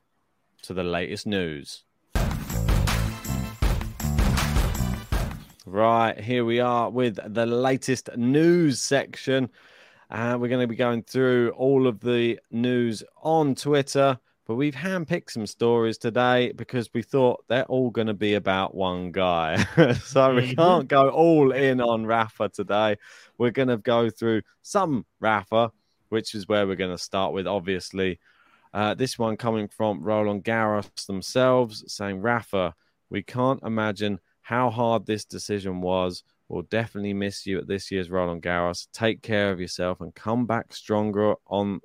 [0.61, 1.83] to the latest news.
[5.71, 9.49] Right, here we are with the latest news section.
[10.09, 14.75] Uh, we're going to be going through all of the news on Twitter, but we've
[14.75, 19.63] handpicked some stories today because we thought they're all going to be about one guy.
[20.03, 22.97] so we can't go all in on Rafa today.
[23.37, 25.71] We're going to go through some Rafa,
[26.09, 28.19] which is where we're going to start with, obviously.
[28.73, 32.75] Uh, this one coming from Roland Garros themselves saying, Rafa,
[33.09, 34.19] we can't imagine
[34.51, 36.25] how hard this decision was.
[36.49, 38.85] We'll definitely miss you at this year's Roland Garros.
[38.91, 41.79] Take care of yourself and come back stronger on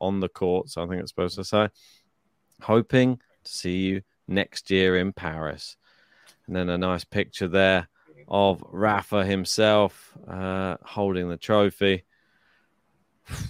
[0.00, 0.76] on the courts.
[0.76, 1.68] I think it's supposed to say.
[2.62, 5.76] Hoping to see you next year in Paris.
[6.46, 7.88] And then a nice picture there
[8.28, 12.04] of Rafa himself uh, holding the trophy.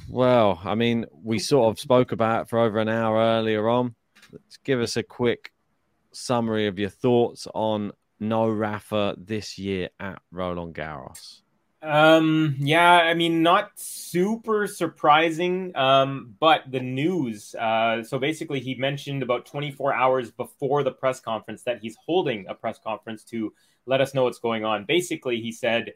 [0.09, 3.95] Well, I mean, we sort of spoke about it for over an hour earlier on.
[4.33, 5.53] Let's give us a quick
[6.13, 11.41] summary of your thoughts on no Rafa this year at Roland Garros?
[11.85, 15.77] Um, yeah, I mean, not super surprising.
[15.77, 17.55] Um, but the news.
[17.55, 22.47] Uh, so basically, he mentioned about 24 hours before the press conference that he's holding
[22.49, 23.53] a press conference to
[23.87, 24.87] let us know what's going on.
[24.87, 25.93] Basically, he said,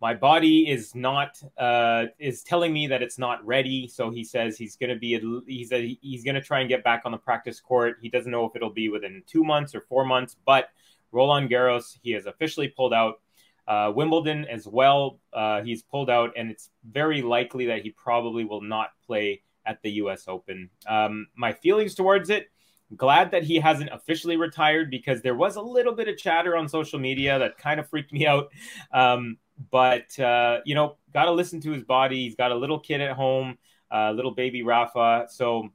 [0.00, 4.56] "My body is not uh, is telling me that it's not ready." So he says
[4.56, 7.18] he's going to be he's a, he's going to try and get back on the
[7.18, 7.96] practice court.
[8.00, 10.68] He doesn't know if it'll be within two months or four months, but
[11.14, 13.20] Roland Garros, he has officially pulled out.
[13.66, 18.44] Uh, Wimbledon as well, uh, he's pulled out, and it's very likely that he probably
[18.44, 20.24] will not play at the U.S.
[20.28, 20.68] Open.
[20.86, 22.50] Um, my feelings towards it,
[22.94, 26.68] glad that he hasn't officially retired because there was a little bit of chatter on
[26.68, 28.48] social media that kind of freaked me out.
[28.92, 29.38] Um,
[29.70, 32.24] but uh, you know, got to listen to his body.
[32.24, 33.56] He's got a little kid at home,
[33.90, 35.70] uh, little baby Rafa, so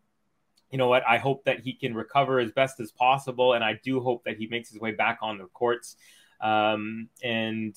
[0.72, 1.04] you know what?
[1.08, 4.38] I hope that he can recover as best as possible, and I do hope that
[4.38, 5.96] he makes his way back on the courts.
[6.42, 7.76] Um, and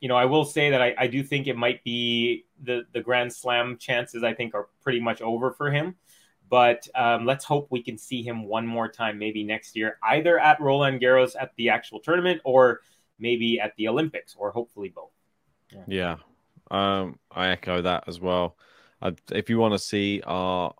[0.00, 3.00] you know, I will say that I, I, do think it might be the the
[3.00, 4.22] Grand Slam chances.
[4.22, 5.96] I think are pretty much over for him.
[6.50, 10.38] But um, let's hope we can see him one more time, maybe next year, either
[10.38, 12.82] at Roland Garros at the actual tournament, or
[13.18, 15.10] maybe at the Olympics, or hopefully both.
[15.72, 16.16] Yeah, yeah.
[16.70, 18.56] Um, I echo that as well.
[19.32, 20.74] if you want to see our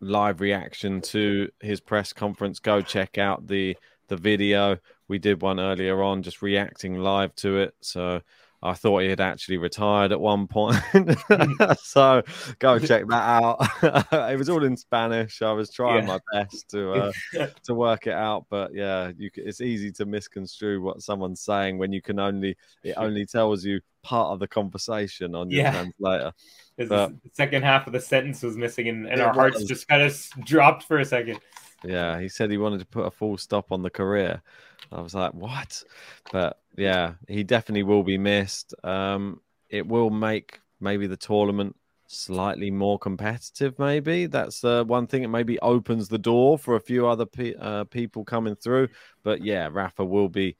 [0.00, 3.76] live reaction to his press conference, go check out the
[4.08, 4.78] the video.
[5.06, 7.74] We did one earlier on, just reacting live to it.
[7.80, 8.20] So
[8.62, 10.76] I thought he had actually retired at one point.
[11.80, 12.22] so
[12.58, 14.12] go check that out.
[14.30, 15.42] it was all in Spanish.
[15.42, 16.18] I was trying yeah.
[16.18, 17.12] my best to uh,
[17.64, 21.92] to work it out, but yeah, you, it's easy to misconstrue what someone's saying when
[21.92, 25.70] you can only it only tells you part of the conversation on your yeah.
[25.72, 26.32] translator.
[26.76, 30.02] But, the second half of the sentence was missing, and, and our hearts just kind
[30.02, 31.40] of dropped for a second.
[31.84, 34.42] Yeah, he said he wanted to put a full stop on the career.
[34.90, 35.82] I was like, what?
[36.32, 38.74] But yeah, he definitely will be missed.
[38.84, 41.76] Um, it will make maybe the tournament
[42.06, 43.78] slightly more competitive.
[43.78, 45.22] Maybe that's uh, one thing.
[45.22, 48.88] It maybe opens the door for a few other pe- uh, people coming through.
[49.22, 50.56] But yeah, Rafa will be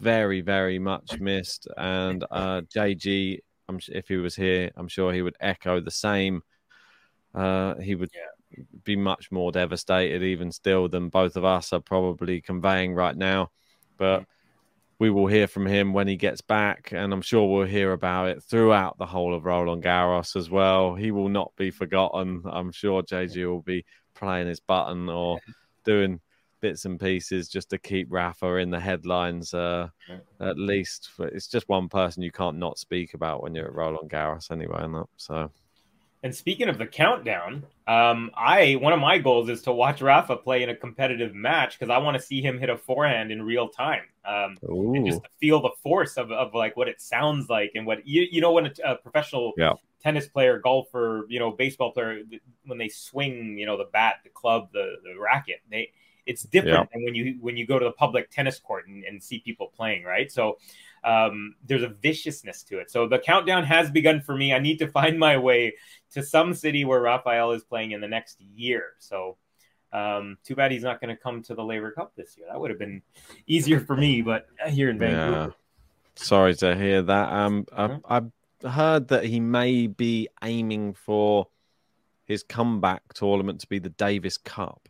[0.00, 1.68] very, very much missed.
[1.76, 6.42] And uh, JG, I'm, if he was here, I'm sure he would echo the same.
[7.34, 8.35] Uh, he would yeah.
[8.84, 13.50] Be much more devastated, even still, than both of us are probably conveying right now.
[13.96, 14.24] But
[14.98, 18.28] we will hear from him when he gets back, and I'm sure we'll hear about
[18.28, 20.94] it throughout the whole of Roland Garros as well.
[20.94, 22.42] He will not be forgotten.
[22.46, 23.84] I'm sure JG will be
[24.14, 25.38] playing his button or
[25.84, 26.20] doing
[26.60, 29.52] bits and pieces just to keep Rafa in the headlines.
[29.52, 29.88] Uh,
[30.40, 34.10] at least it's just one person you can't not speak about when you're at Roland
[34.10, 34.80] Garros anyway.
[34.80, 35.50] And that, so.
[36.22, 40.36] And speaking of the countdown, um, I one of my goals is to watch Rafa
[40.36, 43.42] play in a competitive match because I want to see him hit a forehand in
[43.42, 47.72] real time, um, and just feel the force of, of like what it sounds like
[47.74, 49.74] and what you you know when a, a professional yeah.
[50.02, 52.22] tennis player, golfer, you know, baseball player
[52.64, 55.92] when they swing, you know, the bat, the club, the the racket, they
[56.26, 56.86] it's different yeah.
[56.92, 59.72] than when you when you go to the public tennis court and, and see people
[59.76, 60.30] playing, right?
[60.30, 60.58] So
[61.04, 62.90] um, there's a viciousness to it.
[62.90, 64.52] So the countdown has begun for me.
[64.52, 65.74] I need to find my way
[66.12, 68.94] to some city where Rafael is playing in the next year.
[68.98, 69.36] So
[69.92, 72.46] um, too bad he's not going to come to the Laver Cup this year.
[72.50, 73.02] That would have been
[73.46, 75.48] easier for me, but here in Vancouver.
[75.48, 75.54] Yeah.
[76.16, 77.32] Sorry to hear that.
[77.32, 77.66] Um.
[77.72, 78.30] I've, I've
[78.72, 81.48] heard that he may be aiming for
[82.24, 84.88] his comeback tournament to be the Davis Cup.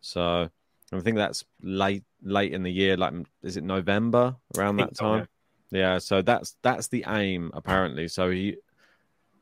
[0.00, 0.48] So
[0.92, 2.96] I think that's late late in the year.
[2.96, 4.96] Like, is it November around that time?
[4.96, 5.24] So, yeah.
[5.70, 5.98] Yeah.
[5.98, 8.08] So that's that's the aim apparently.
[8.08, 8.56] So he,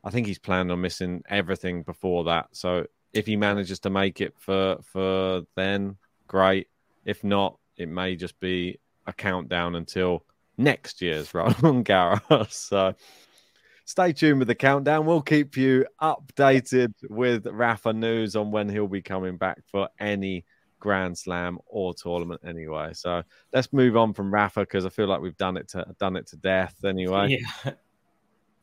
[0.03, 2.47] I think he's planned on missing everything before that.
[2.51, 5.97] So if he manages to make it for for then,
[6.27, 6.67] great.
[7.05, 10.25] If not, it may just be a countdown until
[10.57, 12.51] next year's Roland Garros.
[12.51, 12.95] So
[13.85, 15.05] stay tuned with the countdown.
[15.05, 20.45] We'll keep you updated with Rafa news on when he'll be coming back for any
[20.79, 22.91] Grand Slam or tournament anyway.
[22.93, 23.23] So
[23.53, 26.27] let's move on from Rafa because I feel like we've done it to done it
[26.27, 27.39] to death anyway.
[27.39, 27.73] Yeah.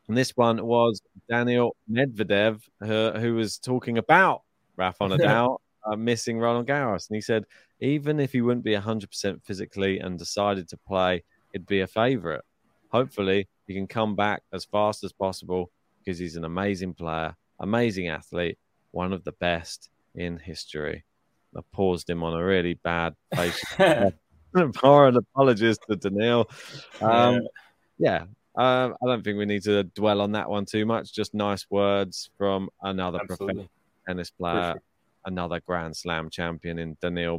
[0.08, 1.00] And this one was
[1.30, 4.42] Daniel Medvedev, who, who was talking about
[4.76, 7.08] Rafa Nadal uh, missing Roland Garros.
[7.08, 7.44] And he said,
[7.80, 12.44] even if he wouldn't be 100% physically and decided to play, it'd be a favorite.
[12.90, 18.08] Hopefully, he can come back as fast as possible because he's an amazing player, amazing
[18.08, 18.58] athlete,
[18.90, 21.04] one of the best in history.
[21.56, 23.62] I paused him on a really bad face.
[24.76, 26.48] Foreign apologies to Daniil.
[27.00, 27.40] Um,
[27.98, 28.24] yeah,
[28.56, 31.12] um, I don't think we need to dwell on that one too much.
[31.12, 33.68] Just nice words from another professional
[34.06, 34.80] tennis player,
[35.24, 37.38] another Grand Slam champion in Daniil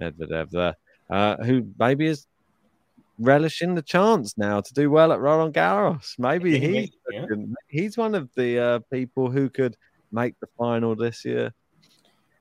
[0.00, 0.76] Medvedev, there,
[1.10, 2.26] uh, who maybe is
[3.18, 6.18] relishing the chance now to do well at Roland Garros.
[6.18, 7.26] Maybe he, yeah.
[7.68, 9.76] he's one of the uh, people who could
[10.12, 11.52] make the final this year.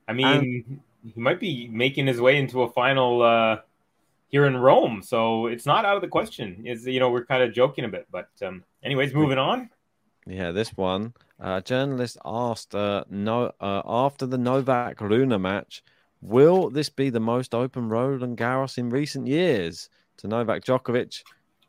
[0.07, 3.21] I mean, and, he might be making his way into a final.
[3.21, 3.57] Uh
[4.33, 5.03] here in Rome.
[5.03, 6.63] So it's not out of the question.
[6.65, 9.69] Is you know we're kind of joking a bit, but um, anyways, moving on.
[10.25, 11.13] Yeah, this one.
[11.39, 15.83] Uh, journalist asked uh, no uh, after the Novak Rune match,
[16.21, 19.87] will this be the most open Roland Garros in recent years
[20.17, 21.21] to Novak Djokovic?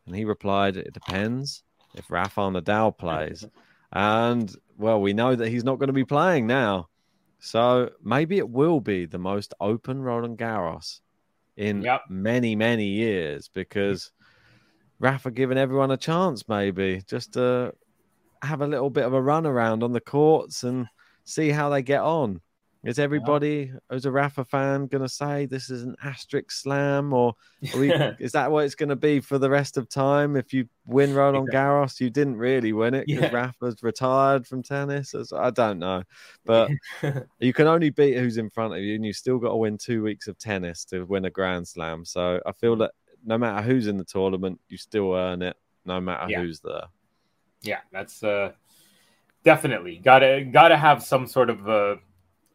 [0.07, 1.63] And he replied, "It depends
[1.95, 3.45] if Rafael Nadal plays."
[3.93, 6.89] and well, we know that he's not going to be playing now,
[7.45, 11.01] so maybe it will be the most open Roland Garros
[11.59, 12.01] in yep.
[12.09, 14.13] many, many years because
[14.99, 17.75] Rafa giving everyone a chance, maybe just to
[18.41, 20.87] have a little bit of a run around on the courts and
[21.25, 22.41] see how they get on.
[22.85, 27.35] Is everybody who's a Rafa fan going to say this is an asterisk slam, or
[27.75, 30.37] we, is that what it's going to be for the rest of time?
[30.37, 33.35] If you win Roland Garros, you didn't really win it because yeah.
[33.35, 35.15] Rafa's retired from tennis.
[35.33, 36.03] I don't know,
[36.45, 36.71] but
[37.39, 39.79] you can only beat who's in front of you, and you still got to win
[39.79, 42.05] two weeks of tennis to win a Grand Slam.
[42.05, 42.91] So I feel that
[43.25, 45.57] no matter who's in the tournament, you still earn it,
[45.87, 46.41] no matter yeah.
[46.43, 46.85] who's there.
[47.63, 48.53] Yeah, that's uh,
[49.43, 51.67] definitely gotta gotta have some sort of.
[51.67, 51.97] Uh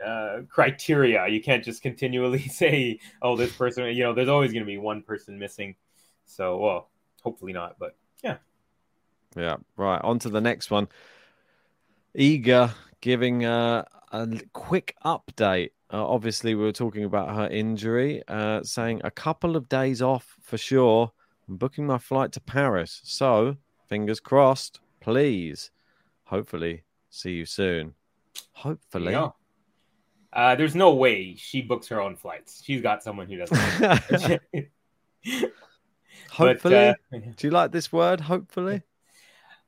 [0.05, 1.27] uh, criteria.
[1.27, 4.77] You can't just continually say, "Oh, this person." You know, there's always going to be
[4.77, 5.75] one person missing.
[6.25, 6.89] So, well,
[7.23, 8.37] hopefully not, but yeah.
[9.35, 9.57] Yeah.
[9.77, 10.01] Right.
[10.03, 10.87] On to the next one.
[12.17, 12.71] Iga
[13.01, 15.71] giving uh, a quick update.
[15.91, 20.35] Uh, obviously, we were talking about her injury, uh, saying a couple of days off
[20.41, 21.11] for sure.
[21.47, 23.01] I'm booking my flight to Paris.
[23.03, 25.71] So, fingers crossed, please.
[26.25, 27.95] Hopefully, see you soon.
[28.53, 29.13] Hopefully.
[29.13, 29.29] Yeah.
[30.31, 32.63] Uh, there's no way she books her own flights.
[32.63, 33.57] She's got someone who doesn't.
[36.29, 36.93] hopefully, but, uh,
[37.35, 38.21] do you like this word?
[38.21, 38.83] Hopefully.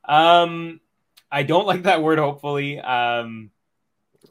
[0.05, 0.79] Um,
[1.31, 2.19] I don't like that word.
[2.19, 3.51] Hopefully, um,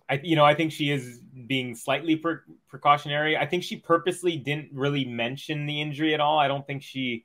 [0.08, 2.36] I you know I think she is being slightly pre-
[2.68, 3.36] precautionary.
[3.36, 6.38] I think she purposely didn't really mention the injury at all.
[6.38, 7.24] I don't think she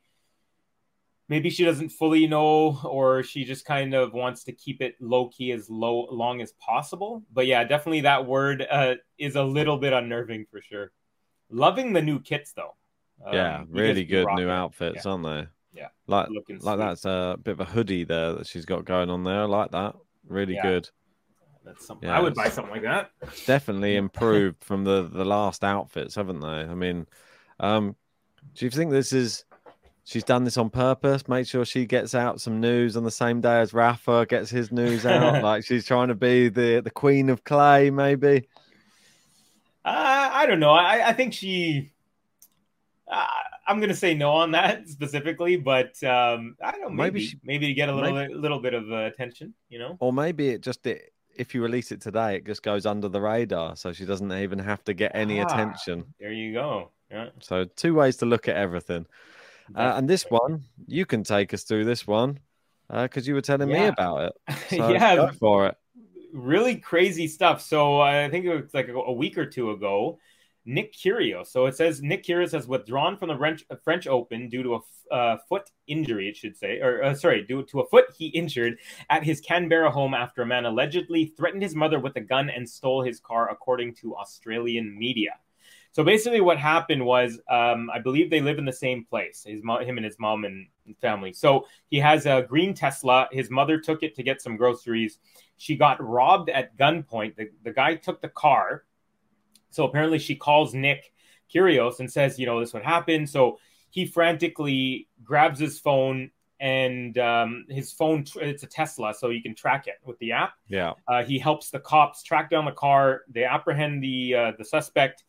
[1.27, 5.29] maybe she doesn't fully know or she just kind of wants to keep it low
[5.29, 9.77] key as low long as possible but yeah definitely that word uh, is a little
[9.77, 10.91] bit unnerving for sure
[11.49, 12.75] loving the new kits though
[13.31, 15.11] yeah um, really good new outfits yeah.
[15.11, 16.85] aren't they yeah like Looking like sweet.
[16.85, 19.71] that's a bit of a hoodie there that she's got going on there I like
[19.71, 19.95] that
[20.27, 20.63] really yeah.
[20.63, 20.89] good
[21.65, 23.09] that's something yeah, I would buy something like that.
[23.47, 26.47] Definitely improved from the the last outfits, haven't they?
[26.47, 27.07] I mean,
[27.59, 27.95] um,
[28.53, 29.44] do you think this is
[30.05, 31.27] she's done this on purpose.
[31.27, 34.71] Make sure she gets out some news on the same day as Rafa gets his
[34.71, 35.43] news out.
[35.43, 38.47] like she's trying to be the the queen of clay, maybe.
[39.83, 40.71] Uh, I don't know.
[40.71, 41.91] I, I think she.
[43.07, 43.25] Uh,
[43.67, 46.89] I'm gonna say no on that specifically, but um, I don't know.
[46.89, 49.79] Maybe maybe, she, maybe to get a little maybe, little bit of uh, attention, you
[49.79, 49.97] know.
[49.99, 53.21] Or maybe it just it, if you release it today, it just goes under the
[53.21, 56.05] radar, so she doesn't even have to get any ah, attention.
[56.19, 56.91] There you go.
[57.11, 57.29] Yeah.
[57.39, 59.05] So two ways to look at everything.
[59.73, 62.39] Uh, and this one, you can take us through this one
[62.87, 63.83] because uh, you were telling yeah.
[63.83, 64.33] me about it.
[64.69, 65.77] So yeah, for it.
[66.33, 67.61] Really crazy stuff.
[67.61, 70.19] So I think it was like a week or two ago.
[70.65, 71.47] Nick Kyrgios.
[71.47, 75.13] So it says Nick Kyrgios has withdrawn from the French, French Open due to a
[75.13, 78.79] uh, foot injury, it should say, or uh, sorry, due to a foot he injured
[79.11, 82.67] at his Canberra home after a man allegedly threatened his mother with a gun and
[82.67, 85.33] stole his car, according to Australian media.
[85.95, 89.45] So basically, what happened was, um, I believe they live in the same place.
[89.47, 90.67] His mom, him and his mom and
[90.99, 91.31] family.
[91.31, 93.29] So he has a green Tesla.
[93.31, 95.19] His mother took it to get some groceries.
[95.55, 97.37] She got robbed at gunpoint.
[97.37, 98.83] The, the guy took the car.
[99.69, 101.13] So apparently, she calls Nick
[101.49, 103.25] Kyrgios and says, you know, this would happen.
[103.25, 103.57] So
[103.89, 106.29] he frantically grabs his phone
[106.59, 110.53] and um, his phone it's a tesla so you can track it with the app
[110.69, 110.93] Yeah.
[111.05, 115.25] uh, he helps the cops track down the car they apprehend the uh, the suspect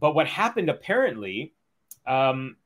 [0.00, 1.54] but what happened apparently
[2.06, 2.56] um,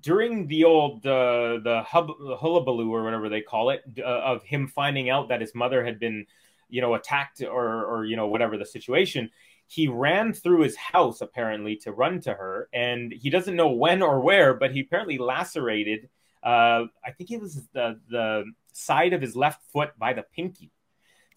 [0.00, 4.42] during the old uh, the hub the hullabaloo or whatever they call it uh, of
[4.42, 6.26] him finding out that his mother had been
[6.68, 9.30] you know attacked or or you know whatever the situation
[9.66, 12.70] he ran through his house apparently to run to her.
[12.72, 16.08] And he doesn't know when or where but he apparently lacerated
[16.42, 20.70] uh, i think it was the the side of his left foot by the pinky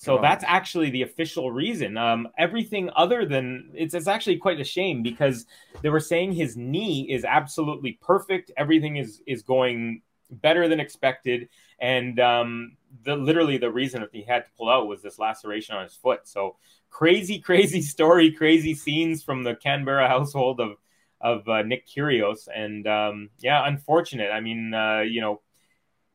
[0.02, 0.22] so Oh.
[0.22, 1.96] that's actually the official reason.
[1.96, 5.46] Um, everything other than it's, it's actually quite a shame because
[5.84, 8.52] they were saying his knee is absolutely perfect.
[8.58, 11.50] Everything is is going better than expected,
[11.80, 15.76] and um, the literally the reason that he had to pull out was this laceration
[15.76, 16.28] on his foot.
[16.28, 16.56] So
[16.90, 20.78] crazy, crazy story, crazy scenes from the Canberra household of
[21.20, 24.32] of uh, Nick Kyrgios, and um, yeah, unfortunate.
[24.32, 25.42] I mean, uh, you know,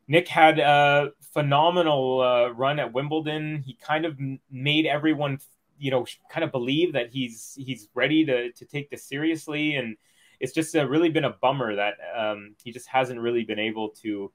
[0.09, 3.63] Nick had a phenomenal uh, run at Wimbledon.
[3.67, 4.19] He kind of
[4.51, 5.39] made everyone,
[5.79, 9.97] you know, kind of believe that he's he's ready to to take this seriously, and
[10.41, 13.91] it's just uh, really been a bummer that um, he just hasn't really been able
[14.03, 14.33] to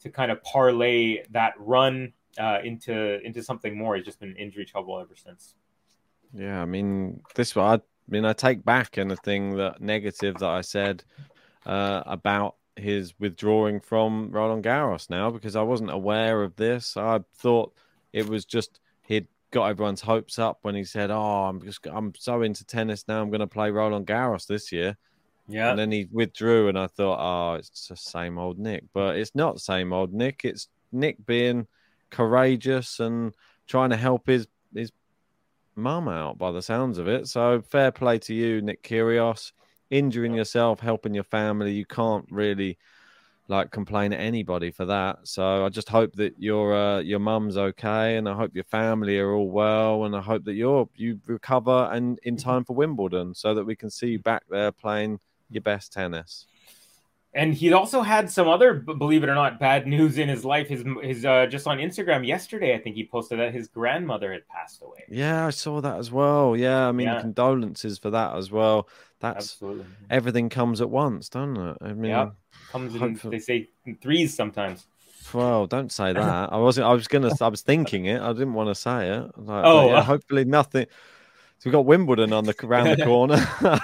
[0.00, 3.96] to kind of parlay that run uh, into into something more.
[3.96, 5.54] He's just been injury trouble ever since.
[6.34, 11.02] Yeah, I mean, this I mean, I take back anything that negative that I said
[11.64, 16.96] uh, about his withdrawing from Roland Garros now because I wasn't aware of this.
[16.96, 17.74] I thought
[18.12, 22.14] it was just he'd got everyone's hopes up when he said, "Oh, I'm just I'm
[22.14, 23.22] so into tennis now.
[23.22, 24.96] I'm going to play Roland Garros this year."
[25.48, 29.16] Yeah, And then he withdrew, and I thought, "Oh, it's the same old Nick." But
[29.16, 30.44] it's not same old Nick.
[30.44, 31.66] It's Nick being
[32.10, 33.34] courageous and
[33.66, 34.92] trying to help his his
[35.76, 37.28] mum out by the sounds of it.
[37.28, 39.52] So fair play to you, Nick Kyrgios.
[39.90, 42.78] Injuring yourself, helping your family, you can't really
[43.48, 45.18] like complain at anybody for that.
[45.24, 49.18] So I just hope that your uh, your mum's okay, and I hope your family
[49.18, 53.34] are all well, and I hope that you're you recover and in time for Wimbledon,
[53.34, 55.20] so that we can see you back there playing
[55.50, 56.46] your best tennis.
[57.36, 60.66] And he also had some other, believe it or not, bad news in his life.
[60.68, 64.48] His his uh, just on Instagram yesterday, I think he posted that his grandmother had
[64.48, 65.04] passed away.
[65.08, 66.56] Yeah, I saw that as well.
[66.56, 67.20] Yeah, I mean Yeah.
[67.20, 68.88] condolences for that as well.
[69.20, 69.84] That's Absolutely.
[70.10, 71.76] everything comes at once, doesn't it?
[71.80, 72.30] I mean, Yeah,
[72.72, 73.00] comes in.
[73.00, 74.86] hopefully- They say in threes sometimes.
[75.32, 76.52] Well, don't say that.
[76.52, 76.86] I wasn't.
[76.86, 77.32] I was gonna.
[77.40, 78.20] I was thinking it.
[78.22, 79.22] I didn't want to say it.
[79.36, 80.02] Like, Oh, yeah, uh.
[80.02, 80.86] hopefully nothing.
[81.58, 83.38] So we got Wimbledon on the around the corner.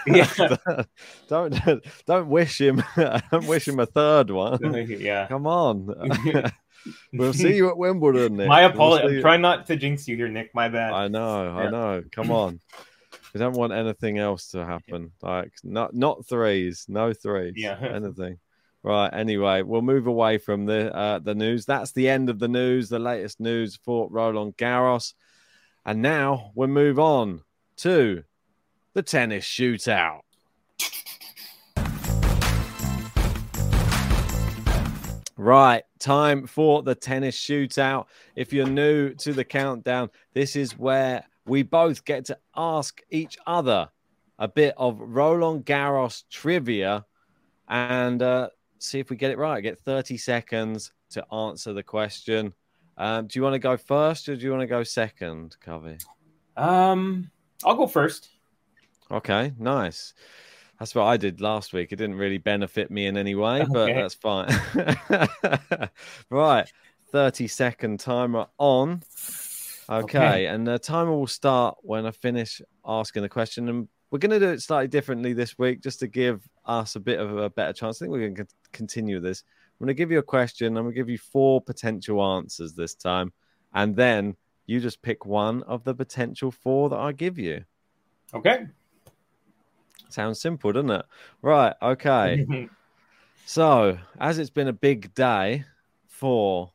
[0.07, 0.85] Yeah.
[1.29, 2.83] don't don't wish him.
[2.97, 4.59] don't wish him a third one.
[5.01, 5.27] yeah.
[5.27, 5.89] Come on.
[7.13, 8.37] we'll see you at Wimbledon.
[8.37, 8.49] Nick.
[8.49, 9.09] My We'll apology.
[9.09, 10.55] see you- Try not to jinx you here, Nick.
[10.55, 10.93] My bad.
[10.93, 11.49] I know.
[11.49, 12.03] I know.
[12.13, 12.61] Come on.
[13.33, 15.13] We don't want anything else to happen.
[15.23, 16.85] Like not not threes.
[16.89, 17.55] No threes.
[17.57, 17.79] Yeah.
[17.81, 18.39] Anything.
[18.83, 19.09] Right.
[19.09, 21.65] Anyway, we'll move away from the uh, the news.
[21.65, 22.91] That's the end of the news.
[22.91, 25.15] The latest news for Roland Garros,
[25.87, 27.41] and now we'll move on
[27.83, 28.23] to
[28.95, 30.21] the tennis shootout.
[35.37, 38.07] Right, time for the tennis shootout.
[38.37, 43.37] If you're new to the countdown, this is where we both get to ask each
[43.49, 43.89] other
[44.39, 47.05] a bit of Roland Garros trivia
[47.69, 49.61] and uh, see if we get it right.
[49.61, 52.55] Get 30 seconds to answer the question.
[52.97, 55.99] Um, do you want to go first or do you want to go second, Covey?
[56.57, 57.33] Um,
[57.65, 58.29] I'll go first.
[59.11, 60.15] Okay, nice.
[60.79, 61.93] That's what I did last week.
[61.93, 64.49] It didn't really benefit me in any way, but that's fine.
[66.31, 66.71] right,
[67.13, 69.03] 30 second timer on.
[69.89, 70.47] Okay, Okay.
[70.47, 73.69] and the timer will start when I finish asking the question.
[73.69, 77.01] And we're going to do it slightly differently this week just to give us a
[77.01, 77.99] bit of a better chance.
[78.01, 79.43] I think we're going to continue this.
[79.81, 80.77] I'm going to give you a question.
[80.77, 83.33] I'm going to give you four potential answers this time.
[83.75, 84.37] And then
[84.67, 87.65] you just pick one of the potential four that I give you.
[88.35, 88.67] Okay.
[90.09, 91.05] Sounds simple, doesn't it?
[91.41, 91.75] Right.
[91.83, 92.69] Okay.
[93.47, 95.65] so, as it's been a big day
[96.07, 96.71] for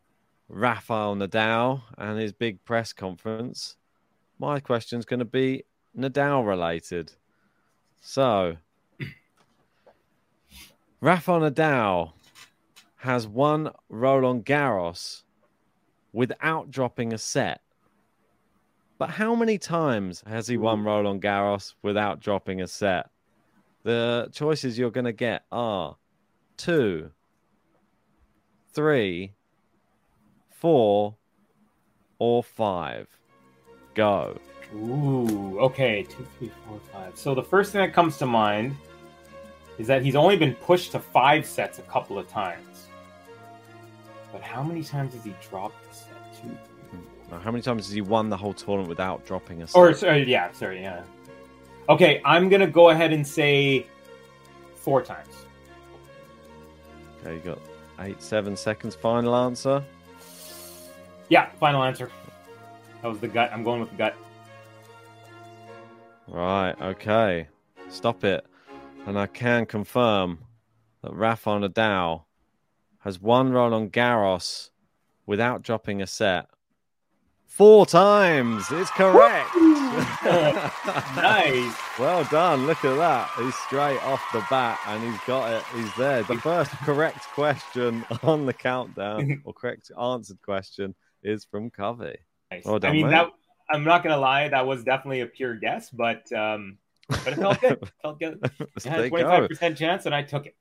[0.49, 3.75] Rafael Nadal and his big press conference,
[4.39, 5.63] my question is going to be
[5.97, 7.13] Nadal related.
[8.01, 8.57] So,
[11.01, 12.13] Rafael Nadal
[12.97, 15.23] has won Roland Garros
[16.11, 17.61] without dropping a set.
[18.97, 23.09] But how many times has he won Roland Garros without dropping a set?
[23.83, 25.97] The choices you're going to get are
[26.57, 27.11] two,
[28.73, 29.33] three,
[30.49, 31.15] four,
[32.19, 33.07] or five.
[33.93, 34.39] Go.
[34.73, 35.59] Ooh.
[35.59, 36.03] Okay.
[36.03, 37.17] Two, three, four, five.
[37.17, 38.75] So the first thing that comes to mind
[39.77, 42.87] is that he's only been pushed to five sets a couple of times.
[44.31, 46.41] But how many times has he dropped a set?
[46.41, 46.57] Two,
[47.29, 49.77] How many times has he won the whole tournament without dropping a set?
[49.77, 51.03] Or sorry, yeah, sorry, yeah.
[51.89, 53.85] Okay, I'm gonna go ahead and say
[54.75, 55.45] four times.
[57.21, 57.59] Okay, you got
[57.99, 58.95] eight, seven seconds.
[58.95, 59.83] Final answer.
[61.29, 62.09] Yeah, final answer.
[63.01, 63.51] That was the gut.
[63.51, 64.15] I'm going with the gut.
[66.27, 67.47] Right, okay.
[67.89, 68.45] Stop it.
[69.05, 70.39] And I can confirm
[71.01, 72.23] that Rafa Nadal
[72.99, 74.71] has won Roland Garros
[75.25, 76.47] without dropping a set
[77.47, 78.65] four times.
[78.71, 79.49] It's correct.
[81.15, 81.75] nice.
[81.97, 82.67] Well done.
[82.67, 83.29] Look at that.
[83.37, 85.63] He's straight off the bat and he's got it.
[85.75, 86.23] He's there.
[86.23, 90.93] The first correct question on the countdown, or correct answered question,
[91.23, 92.17] is from Covey.
[92.51, 92.65] Nice.
[92.65, 93.11] Well done, I mean, mate.
[93.11, 93.31] that
[93.69, 96.77] I'm not gonna lie, that was definitely a pure guess, but um,
[97.09, 97.71] but it felt good.
[97.81, 98.39] It felt good.
[98.43, 99.17] It There had a you go.
[99.17, 100.55] 25 percent chance, and I took it.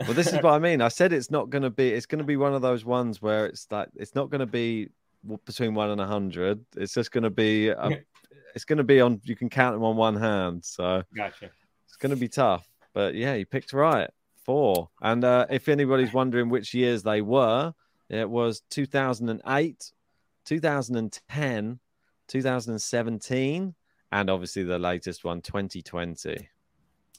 [0.00, 0.80] well, this is what I mean.
[0.80, 1.90] I said it's not going to be.
[1.92, 4.46] It's going to be one of those ones where it's like it's not going to
[4.46, 4.88] be
[5.44, 6.64] between one and a hundred.
[6.76, 7.68] It's just going to be.
[7.68, 8.02] A,
[8.54, 9.20] it's going to be on.
[9.24, 10.64] You can count them on one hand.
[10.64, 11.50] So Gotcha.
[11.86, 12.68] it's going to be tough.
[12.92, 14.10] But yeah, you picked right.
[14.44, 14.90] Four.
[15.00, 17.72] And uh, if anybody's wondering which years they were,
[18.08, 19.92] it was 2008,
[20.44, 21.80] 2010,
[22.28, 23.74] 2017,
[24.10, 26.48] and obviously the latest one, 2020.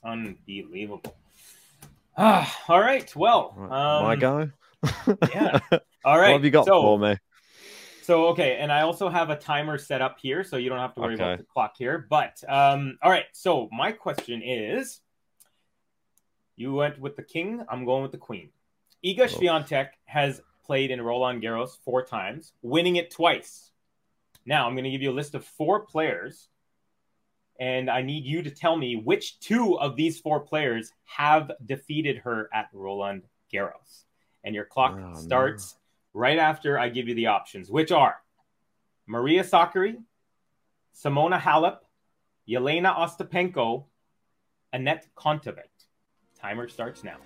[0.04, 1.16] Unbelievable.
[2.18, 3.16] Ah, all right.
[3.16, 4.52] Well, um, My go.
[5.34, 5.60] yeah.
[6.06, 6.28] All right.
[6.28, 7.18] What have you got so, for me?
[8.04, 10.94] So okay, and I also have a timer set up here, so you don't have
[10.96, 11.24] to worry Okay.
[11.24, 12.06] about the clock here.
[12.10, 13.26] But um, all right.
[13.32, 15.00] So my question is,
[16.56, 17.64] you went with the king.
[17.70, 18.50] I'm going with the queen.
[19.06, 19.26] Iga Oh.
[19.28, 23.72] Swiatek has played in Roland Garros four times, winning it twice.
[24.46, 26.50] Now I'm going to give you a list of four players,
[27.60, 32.18] and I need you to tell me which two of these four players have defeated
[32.20, 33.24] her at Roland
[33.54, 34.04] Garros.
[34.44, 35.78] And your clock Oh, starts
[36.14, 38.18] right after I give you the options, which are
[39.08, 39.98] Maria Sakkari,
[40.96, 41.80] Simona Halep,
[42.48, 43.86] Jelena Ostapenko,
[44.72, 45.70] Annette Kontaveit.
[46.40, 47.18] Timer starts now.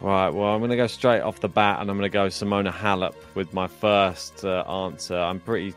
[0.00, 0.28] Right.
[0.28, 2.72] Well, I'm going to go straight off the bat, and I'm going to go Simona
[2.72, 5.16] Halep with my first uh, answer.
[5.16, 5.74] I'm pretty,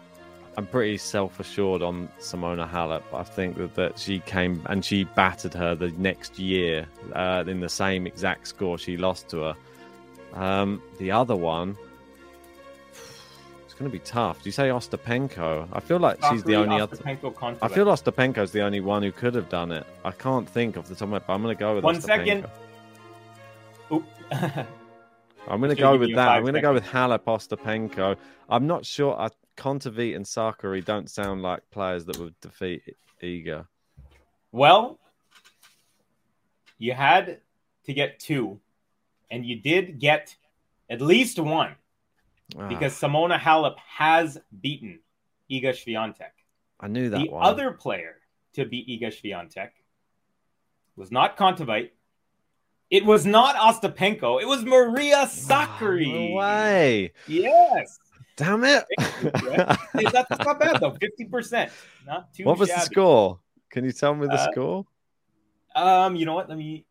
[0.58, 3.04] I'm pretty self-assured on Simona Halep.
[3.14, 7.60] I think that, that she came and she battered her the next year uh, in
[7.60, 9.56] the same exact score she lost to her.
[10.38, 11.76] Um, the other one,
[13.66, 14.42] it's going to be tough.
[14.44, 15.68] Do you say Ostapenko?
[15.74, 16.96] I feel like she's the only other.
[16.96, 17.58] Ostapenko, Kontaveit.
[17.62, 19.86] I feel Ostapenko's the only one who could have done it.
[20.06, 21.96] I can't think off the top of my but I'm going to go with One
[21.96, 22.06] Ostapenko.
[22.06, 22.46] second.
[25.50, 26.28] I'm going to go with that.
[26.30, 28.18] I'm going to go with Halep Ostapenko.
[28.50, 29.18] I'm not sure.
[29.20, 32.84] I, Kontaveit and Sakkari don't sound like players that would defeat
[33.24, 33.66] Iga.
[34.52, 35.00] well,
[36.78, 37.40] you had
[37.86, 38.60] to get two,
[39.32, 40.36] and you did get
[40.90, 41.76] at least one
[42.58, 45.00] Ah, because Simona Halep has beaten
[45.52, 46.32] Iga Swiatek.
[46.80, 47.44] I knew that the one.
[47.46, 48.16] other player
[48.54, 49.70] to beat Iga Swiatek
[50.96, 51.90] was not Kontaveit.
[52.90, 54.42] It was not Ostapenko.
[54.42, 56.08] It was Maria Sakkari.
[56.10, 57.12] Ah, No way.
[57.28, 58.00] Yes.
[58.38, 58.86] Damn it.
[60.14, 60.92] That's not bad though.
[61.02, 61.72] Fifty percent.
[62.06, 62.46] Not too.
[62.46, 63.40] what was the score?
[63.72, 64.86] Can you tell me the Uh, score?
[65.76, 66.48] Um, you know what?
[66.48, 66.86] Let me.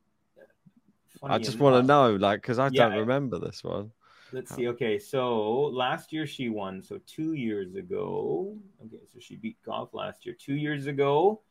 [1.22, 2.88] I just want to know, like, because I Yeah.
[2.88, 3.92] don't remember this one.
[4.32, 4.68] Let's see.
[4.68, 6.82] Okay, so last year she won.
[6.82, 8.56] So two years ago.
[8.84, 10.36] Okay, so she beat Gauff last year.
[10.38, 11.42] Two years ago,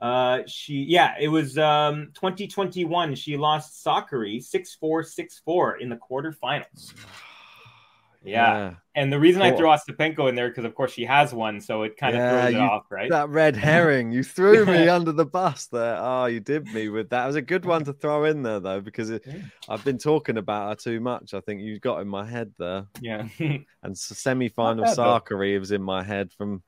[0.00, 3.14] uh, she yeah, it was um 2021.
[3.14, 5.04] She lost Sakkari 6-4,
[5.46, 6.92] 6-4 in the quarterfinals.
[8.30, 8.74] Yeah.
[8.94, 11.82] And the reason I threw Ostapenko in there because of course she has one, so
[11.84, 13.10] it kind of Yeah, throws it you- off, right?
[13.10, 15.96] That red herring, you threw me under the bus there.
[15.98, 17.24] Oh, you did me with that.
[17.24, 19.24] It was a good one to throw in there, though, because it,
[19.68, 21.32] I've been talking about her too much.
[21.32, 22.86] I think you got in my head there.
[23.00, 23.28] Yeah.
[23.82, 25.20] and semi final Not bad, though.
[25.36, 26.62] Sakkari was in my head from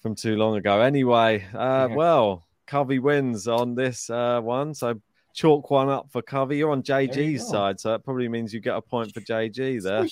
[0.00, 0.80] from too long ago.
[0.80, 1.94] Anyway, uh, Yeah.
[1.96, 5.00] well, Covey wins on this uh, one, so
[5.34, 6.56] chalk one up for Covey.
[6.58, 9.20] You're on There you JG's side, so that probably means you get a point for
[9.20, 10.06] JG there.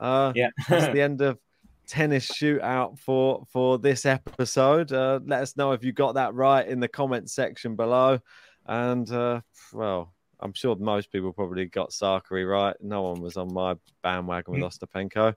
[0.00, 0.50] Uh, Yeah.
[0.68, 1.38] that's the end of
[1.86, 4.92] tennis shootout for for this episode.
[4.92, 8.18] Uh, let us know if you got that right in the comment section below.
[8.66, 9.40] And uh,
[9.72, 12.76] well, I'm sure most people probably got Sakkari right.
[12.80, 15.34] No one was on my bandwagon with Ostapenko.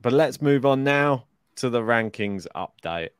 [0.00, 1.26] But let's move on now
[1.56, 3.10] to the rankings update.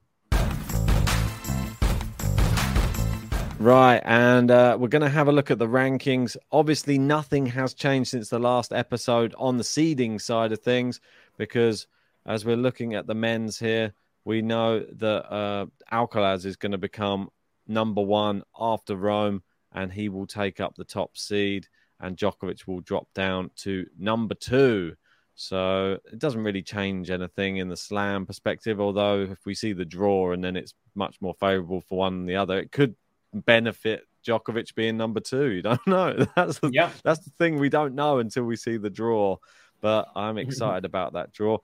[3.64, 6.36] Right, and uh, we're going to have a look at the rankings.
[6.52, 11.00] Obviously, nothing has changed since the last episode on the seeding side of things,
[11.38, 11.86] because
[12.26, 13.94] as we're looking at the men's here,
[14.26, 17.30] we know that uh, Alcaraz is going to become
[17.66, 19.42] number one after Rome,
[19.72, 21.66] and he will take up the top seed,
[22.00, 24.94] and Djokovic will drop down to number two.
[25.36, 28.78] So it doesn't really change anything in the slam perspective.
[28.78, 32.26] Although if we see the draw and then it's much more favourable for one than
[32.26, 32.94] the other, it could
[33.34, 35.46] benefit Djokovic being number two.
[35.50, 36.26] You don't know.
[36.36, 36.90] That's the, Yeah.
[37.02, 39.36] that's the thing we don't know until we see the draw.
[39.80, 41.58] But I'm excited about that draw.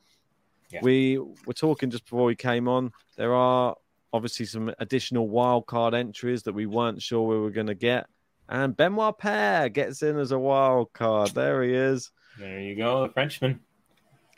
[0.70, 0.80] Yeah.
[0.82, 2.92] We were talking just before we came on.
[3.16, 3.74] There are
[4.12, 8.06] obviously some additional wild card entries that we weren't sure we were going to get.
[8.48, 11.30] And Benoit Paire gets in as a wild card.
[11.30, 12.10] There he is.
[12.38, 13.60] There you go, the Frenchman.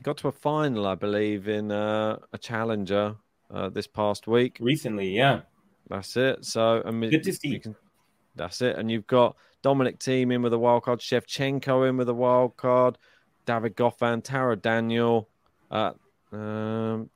[0.02, 3.14] Got to a final, I believe, in uh, a challenger
[3.50, 4.58] uh, this past week.
[4.60, 5.42] Recently, yeah.
[5.92, 6.44] That's it.
[6.46, 7.48] So, I mean, Good to see.
[7.48, 7.76] you can-
[8.34, 8.78] that's it.
[8.78, 12.56] And you've got Dominic Thiem in with a wild card, Shevchenko in with a wild
[12.56, 12.96] card,
[13.44, 15.28] David Goffin, Taro Daniel.
[15.70, 15.92] Uh,
[16.32, 17.10] um,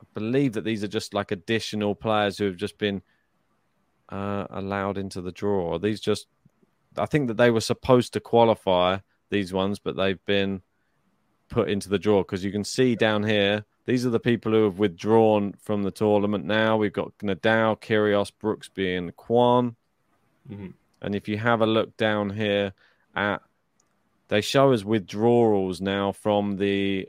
[0.00, 3.02] I believe that these are just like additional players who have just been
[4.08, 5.78] uh, allowed into the draw.
[5.78, 6.26] These just,
[6.96, 8.98] I think that they were supposed to qualify
[9.28, 10.62] these ones, but they've been
[11.50, 13.66] put into the draw because you can see down here.
[13.86, 16.76] These are the people who have withdrawn from the tournament now.
[16.76, 19.76] We've got Nadal, Kyrgios, Brooksby, and Kwon.
[20.50, 20.74] Mhm.
[21.02, 22.74] And if you have a look down here
[23.14, 23.42] at,
[24.28, 27.08] they show us withdrawals now from the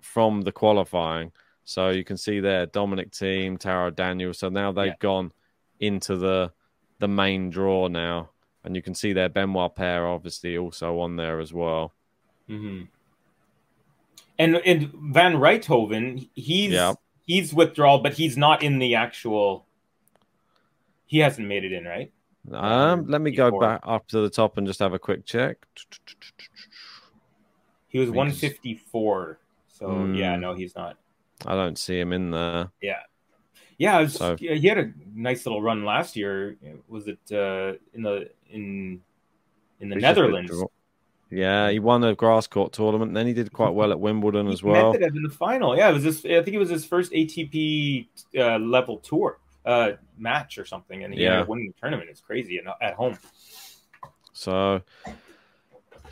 [0.00, 1.32] from the qualifying.
[1.64, 4.34] So you can see there Dominic Thiem, Taro Daniel.
[4.34, 4.96] So now they've Yeah.
[5.00, 5.32] gone
[5.80, 6.52] into the
[7.00, 8.30] the main draw now,
[8.62, 11.92] and you can see there Benoit Paire obviously also on there as well.
[12.46, 12.82] hmm
[14.38, 16.94] And and Van Rijthoven, he's Yeah.
[17.26, 19.66] he's withdrawal, but he's not in the actual.
[21.06, 22.12] He hasn't made it in, right?
[22.52, 25.56] Um, let me go back up to the top and just have a quick check.
[27.88, 29.38] He was 154.
[29.68, 30.14] So Hmm.
[30.14, 30.96] yeah, no, he's not.
[31.46, 32.70] I don't see him in there.
[32.82, 33.00] Yeah,
[33.78, 34.00] yeah.
[34.00, 36.56] Was, So- he had a nice little run last year.
[36.88, 39.00] Was it uh, in the in
[39.80, 40.52] in the Netherlands?
[41.30, 43.08] Yeah, he won a grass court tournament.
[43.10, 44.92] And Then he did quite well at Wimbledon as well.
[44.92, 45.76] In the final.
[45.76, 46.24] Yeah, it was this.
[46.24, 48.06] I think it was his first ATP
[48.38, 51.42] uh, level tour uh, match or something, and he Yeah.
[51.44, 52.08] winning the tournament.
[52.10, 53.18] It's crazy at, at home.
[54.32, 54.82] So,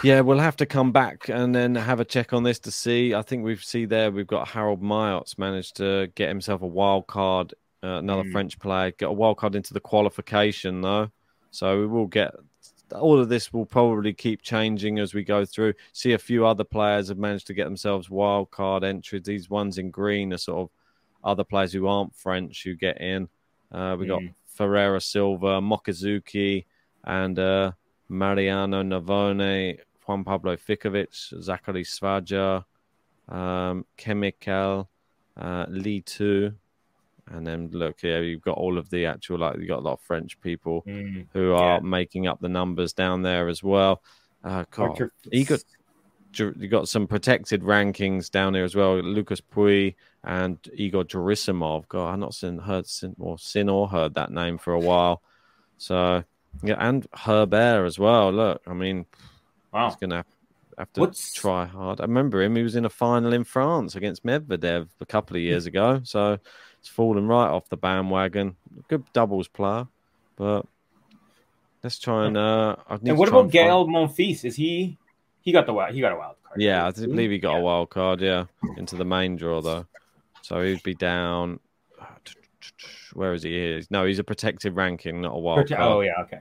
[0.02, 3.14] yeah, we'll have to come back and then have a check on this to see.
[3.14, 7.06] I think we've see there we've got Harold Mayot's managed to get himself a wild
[7.06, 7.54] card,
[7.84, 8.32] uh, another Mm.
[8.32, 11.10] French player, get a wild card into the qualification though.
[11.50, 12.32] So we will get
[12.92, 15.74] all of this will probably keep changing as we go through.
[15.92, 19.22] See a few other players have managed to get themselves wild card entries.
[19.22, 20.70] These ones in green are sort of
[21.24, 23.28] other players who aren't French who get in.
[23.70, 24.34] Uh, we got Mm.
[24.46, 26.66] Ferreira Silva, Mochizuki,
[27.04, 27.72] and uh,
[28.08, 32.64] Mariano Navone, Juan Pablo Ficovic, Zachary Svajda,
[33.28, 34.88] um, Chemical,
[35.36, 36.52] uh, Li Tu.
[37.30, 39.94] And then look here, you've got all of the actual, like, you've got a lot
[39.94, 41.26] of French people Mm.
[41.32, 44.02] who are making up the numbers down there as well.
[44.44, 44.98] Uh, God,
[45.30, 45.62] you got
[46.34, 48.98] you got some protected rankings down there as well.
[49.00, 49.94] Lucas Pouille
[50.24, 51.86] and Egor Gerasimov.
[51.88, 55.22] God, I've not seen heard seen, or seen or heard that name for a while.
[55.76, 56.24] So
[56.62, 58.32] yeah, and Herbert as well.
[58.32, 59.04] Look, I mean,
[59.72, 59.88] Wow.
[59.90, 60.26] he's gonna have,
[60.78, 62.00] have to What's- try hard.
[62.00, 62.56] I remember him.
[62.56, 66.00] He was in a final in France against Medvedev a couple of years ago.
[66.02, 66.38] So
[66.82, 68.56] it's fallen right off the bandwagon.
[68.88, 69.86] Good doubles player,
[70.34, 70.66] but
[71.84, 72.36] let's try and.
[72.36, 74.44] Uh, I need And what about and find- Gael Monfils?
[74.44, 74.98] Is he?
[75.42, 75.94] He got the wild.
[75.94, 76.60] He got a wild card.
[76.60, 78.20] Yeah, I believe he got a wild card.
[78.20, 79.86] Yeah, into the main draw though,
[80.42, 81.60] so he'd be down.
[83.14, 83.50] Where is he?
[83.50, 83.82] Here?
[83.90, 85.80] No, he's a protected ranking, not a wild Prote- card.
[85.92, 86.40] Oh yeah, okay.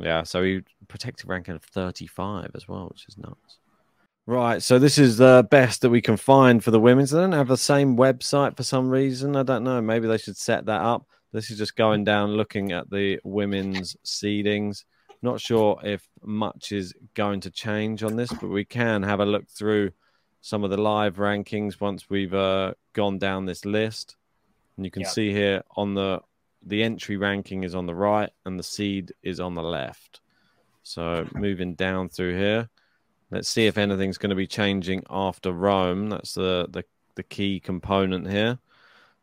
[0.00, 3.58] Yeah, so he protected ranking of 35 as well, which is nuts.
[4.28, 7.12] Right, so this is the best that we can find for the women's.
[7.12, 9.34] They don't have the same website for some reason.
[9.34, 9.80] I don't know.
[9.80, 11.06] Maybe they should set that up.
[11.32, 14.84] This is just going down looking at the women's seedings.
[15.22, 19.24] Not sure if much is going to change on this, but we can have a
[19.24, 19.92] look through
[20.42, 24.16] some of the live rankings once we've uh, gone down this list.
[24.76, 25.08] And you can Yeah.
[25.08, 26.20] see here on the
[26.66, 30.20] the entry ranking is on the right and the seed is on the left.
[30.82, 32.68] So moving down through here,
[33.30, 36.08] let's see if anything's going to be changing after Rome.
[36.08, 38.58] That's the the, the key component here.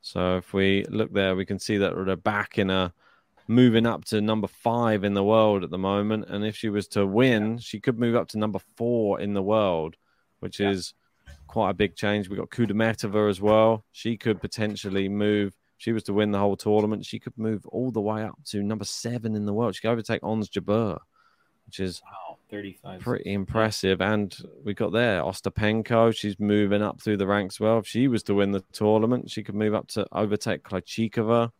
[0.01, 2.91] So if we look there, we can see that Rybakina
[3.47, 6.25] moving up to number five in the world at the moment.
[6.29, 9.41] And if she was to win, she could move up to number four in the
[9.41, 9.95] world,
[10.39, 10.93] which is
[11.47, 12.29] quite a big change.
[12.29, 13.83] We've got Kudermetova as well.
[13.91, 15.49] She could potentially move.
[15.49, 17.05] if She was to win the whole tournament.
[17.05, 19.75] She could move all the way up to number seven in the world.
[19.75, 20.99] She could overtake Ons Jabeur,
[21.65, 22.01] which is
[22.51, 23.01] Wow, thirty-five.
[23.01, 24.01] pretty impressive.
[24.01, 26.15] And we got there Ostapenko.
[26.15, 27.79] She's moving up through the ranks well.
[27.79, 31.51] If she was to win the tournament, she could move up to overtake Krejcikova.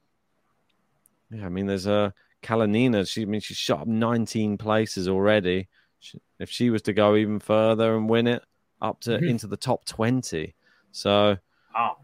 [1.32, 2.14] Yeah, I mean, there's a
[2.44, 5.68] Kalinina, she I mean she's shot up 19 places already.
[6.00, 8.44] She, if she was to go even further and win it
[8.82, 9.30] up to Mhm.
[9.32, 10.54] into the top 20.
[10.92, 11.38] So
[11.74, 11.98] Wow.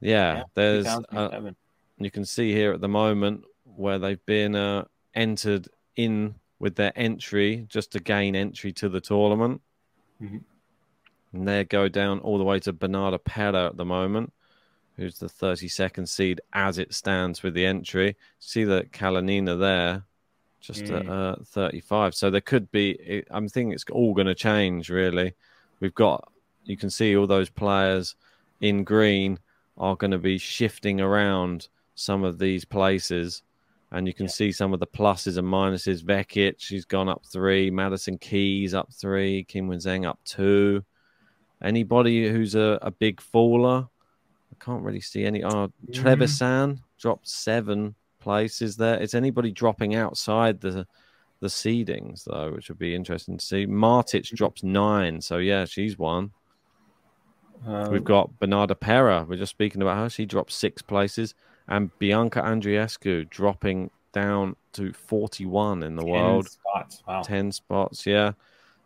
[0.00, 1.52] yeah, Yeah, there's uh,
[1.96, 6.92] you can see here at the moment where they've been uh, entered in with their
[6.96, 9.60] entry just to gain entry to the tournament.
[10.20, 10.42] Mhm.
[11.32, 14.32] And they go down all the way to Bernarda Pera at the moment,
[14.96, 18.16] who's the 32nd seed as it stands with the entry.
[18.38, 20.04] See that Kalinina there,
[20.60, 21.10] just at Mm.
[21.10, 22.14] uh, 35.
[22.14, 25.34] So there could be, I'm thinking it's all going to change, really.
[25.80, 26.32] We've got,
[26.64, 28.16] you can see all those players
[28.60, 29.38] in green
[29.76, 33.42] are going to be shifting around some of these places.
[33.90, 36.02] And you can see some of the pluses and minuses.
[36.02, 37.70] Vekic, she's gone up three.
[37.70, 39.46] Madison Keys up three.
[39.48, 40.84] Qinwen Zheng up two.
[41.62, 43.88] Anybody who's a, a big faller?
[44.52, 45.42] I can't really see any.
[45.42, 49.00] Oh, Trevisan dropped seven places there.
[49.00, 50.86] Is anybody dropping outside the
[51.40, 53.66] the seedings though, which would be interesting to see?
[53.66, 56.32] Martic drops nine, so yeah, she's one.
[57.66, 59.26] Um, We've got Bernarda Pera.
[59.28, 60.10] We're just speaking about her.
[60.10, 61.34] She dropped six places,
[61.68, 66.48] and Bianca Andreescu dropping down to forty-one in the 10 world.
[66.48, 67.02] spots.
[67.06, 67.22] Wow.
[67.22, 68.32] 10 spots, yeah.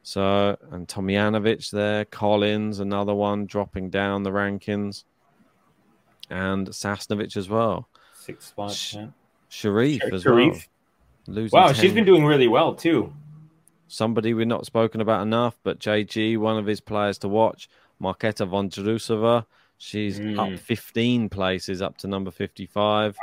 [0.03, 5.05] So, and Tomljanovic there, Collins, another one dropping down the rankings,
[6.28, 7.89] and Sasnovich as well.
[8.14, 8.74] Six spots.
[8.76, 9.07] Sh- yeah.
[9.51, 10.12] Sherif Sherif.
[10.14, 10.53] as well.
[11.28, 13.12] Losing Wow, she's been doing really well too.
[13.87, 17.68] somebody we've not spoken about enough, but JG, one of his players to watch,
[18.03, 19.45] Marketa Vondrusova.
[19.85, 20.39] She's Mm.
[20.55, 23.16] up 15 places up to number 55.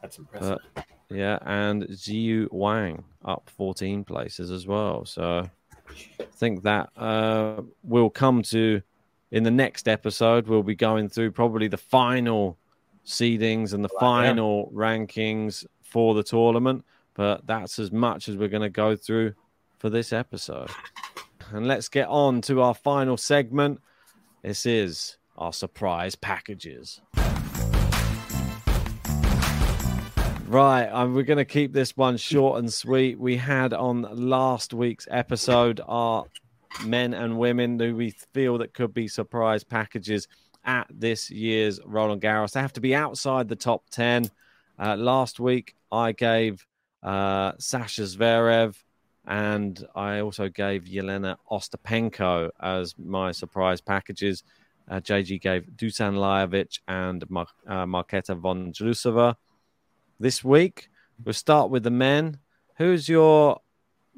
[0.00, 0.58] That's impressive.
[0.76, 5.04] Uh, yeah, and Xiyu Wang up 14 places as well.
[5.04, 5.50] So
[6.20, 8.82] I think that uh, will come to
[9.32, 10.46] in the next episode.
[10.46, 12.56] We'll be going through probably the final
[13.04, 16.84] seedings and the final rankings for the tournament.
[17.14, 19.34] But that's as much as we're going to go through
[19.78, 20.70] for this episode.
[21.50, 23.80] And let's get on to our final segment.
[24.42, 27.00] This is our surprise packages.
[30.48, 33.18] Right, um, we're going to keep this one short and sweet.
[33.18, 36.24] We had on last week's episode our
[36.84, 40.28] men and women who we feel that could be surprise packages
[40.64, 42.52] at this year's Roland Garros.
[42.52, 44.30] They have to be outside the top 10.
[44.78, 46.64] Uh, last week, I gave
[47.02, 48.76] uh, Sasha Zverev
[49.26, 54.44] and I also gave Jelena Ostapenko as my surprise packages.
[54.88, 59.34] Uh, JG gave Dusan Lajovic and Mar- uh, Marketa Vondrusova.
[60.20, 60.88] This week,
[61.24, 62.38] we'll start with the men.
[62.76, 63.60] Who's your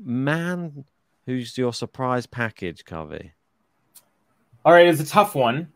[0.03, 0.85] man?
[1.27, 3.33] Who's your surprise package, Covey?
[4.65, 5.69] All right, it's a tough one.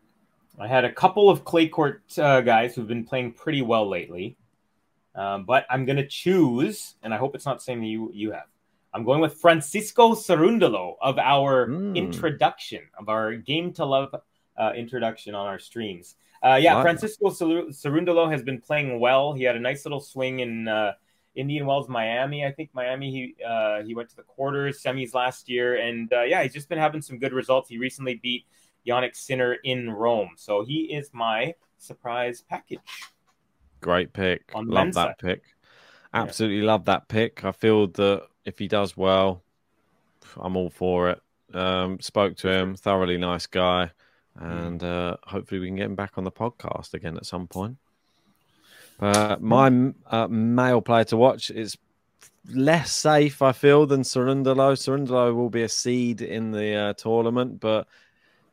[0.59, 4.37] I had a couple of clay court uh, guys who've been playing pretty well lately,
[5.15, 8.31] um, but I'm going to choose, and I hope it's not the same you you
[8.31, 8.45] have.
[8.93, 11.95] I'm going with Francisco Cerundolo of our Mm.
[11.95, 14.13] introduction of our Game to Love
[14.57, 16.15] uh, introduction on our streams.
[16.43, 16.81] Uh, yeah, Wow.
[16.81, 19.33] Francisco Ceru- Cerundolo has been playing well.
[19.33, 20.93] He had a nice little swing in uh,
[21.35, 22.45] Indian Wells, Miami.
[22.45, 23.11] I think Miami.
[23.11, 26.67] He uh, he went to the quarters, semis last year, and uh, yeah, he's just
[26.69, 27.69] been having some good results.
[27.69, 28.45] He recently beat
[28.85, 32.79] Jannik Sinner in Rome, so he is my surprise package.
[33.81, 34.51] Great pick.
[34.53, 35.43] On love men's that pick.
[36.13, 37.43] Absolutely love that pick.
[37.43, 39.41] I feel that if he does well,
[40.37, 41.21] I'm all for it.
[41.55, 43.91] Um, spoke to him, thoroughly nice guy,
[44.39, 47.77] and uh, hopefully we can get him back on the podcast again at some point.
[48.99, 51.77] Uh, my uh, male player to watch is
[52.49, 54.73] less safe, I feel, than Cerundolo.
[54.73, 57.87] Cerundolo will be a seed in the uh, tournament, but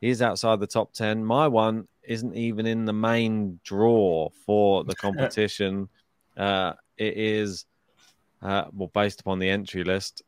[0.01, 1.23] he's outside the top 10.
[1.23, 5.89] My one isn't even in the main draw for the competition.
[6.37, 7.65] uh, it is,
[8.41, 10.21] uh, well, based upon the entry list,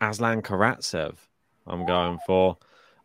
[0.00, 1.14] Aslan Karatsev,
[1.66, 2.56] I'm going for.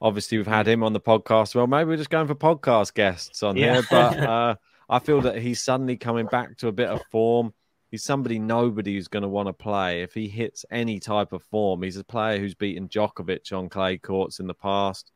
[0.03, 1.55] Obviously, we've had him on the podcast.
[1.55, 3.75] Well, maybe we're just going for podcast guests on Yeah.
[3.75, 4.55] here, but uh,
[4.89, 7.53] I feel that he's suddenly coming back to a bit of form.
[7.89, 10.01] He's somebody nobody who's going to want to play.
[10.01, 13.97] If he hits any type of form, he's a player who's beaten Djokovic on clay
[13.97, 15.11] courts in the past.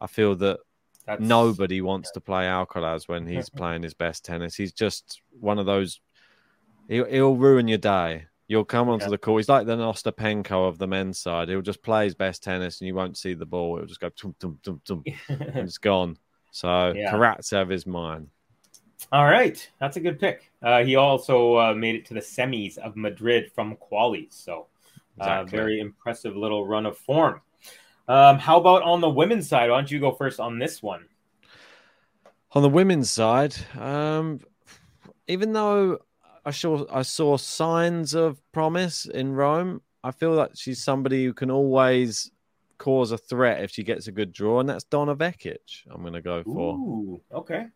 [0.00, 0.60] I feel that
[1.06, 4.54] That's nobody wants to play Alcaraz when he's playing his best tennis.
[4.54, 6.00] He's just one of those.
[6.88, 8.27] He'll, he'll ruin your day.
[8.48, 9.10] You'll come onto Yeah.
[9.10, 9.40] the court.
[9.40, 11.48] He's like the Ostapenko of the men's side.
[11.50, 13.76] He'll just play his best tennis, and you won't see the ball.
[13.76, 16.16] It'll just go tum tum tum tum, and it's gone.
[16.50, 17.12] So Yeah.
[17.12, 18.28] Karatsev is mine.
[19.12, 20.50] All right, that's a good pick.
[20.60, 24.66] Uh, he also uh, made it to the semis of Madrid from qualies, so
[25.20, 25.58] uh, Exactly.
[25.58, 27.40] very impressive little run of form.
[28.08, 29.70] Um, how about on the women's side?
[29.70, 31.04] Why don't you go first on this one?
[32.52, 34.40] On the women's side, um,
[35.28, 35.98] even though
[36.44, 39.82] I saw I saw signs of promise in Rome.
[40.02, 42.30] I feel like she's somebody who can always
[42.78, 45.86] cause a threat if she gets a good draw, and that's Donna Vekic.
[45.90, 46.74] I'm going to go for.
[46.74, 47.66] Ooh, okay.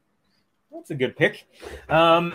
[0.71, 1.47] That's a good pick.
[1.89, 2.35] Um,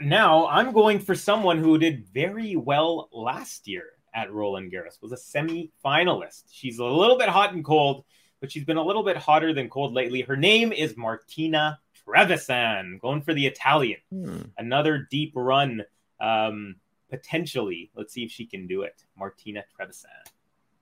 [0.00, 3.84] now I'm going for someone who did very well last year
[4.14, 5.00] at Roland Garros.
[5.02, 6.44] Was a semi-finalist.
[6.50, 8.04] She's a little bit hot and cold,
[8.40, 10.20] but she's been a little bit hotter than cold lately.
[10.20, 13.00] Her name is Martina Trevisan.
[13.00, 13.98] Going for the Italian.
[14.10, 14.38] Hmm.
[14.58, 15.82] Another deep run,
[16.20, 16.76] um,
[17.10, 17.90] potentially.
[17.94, 19.04] Let's see if she can do it.
[19.18, 20.06] Martina Trevisan.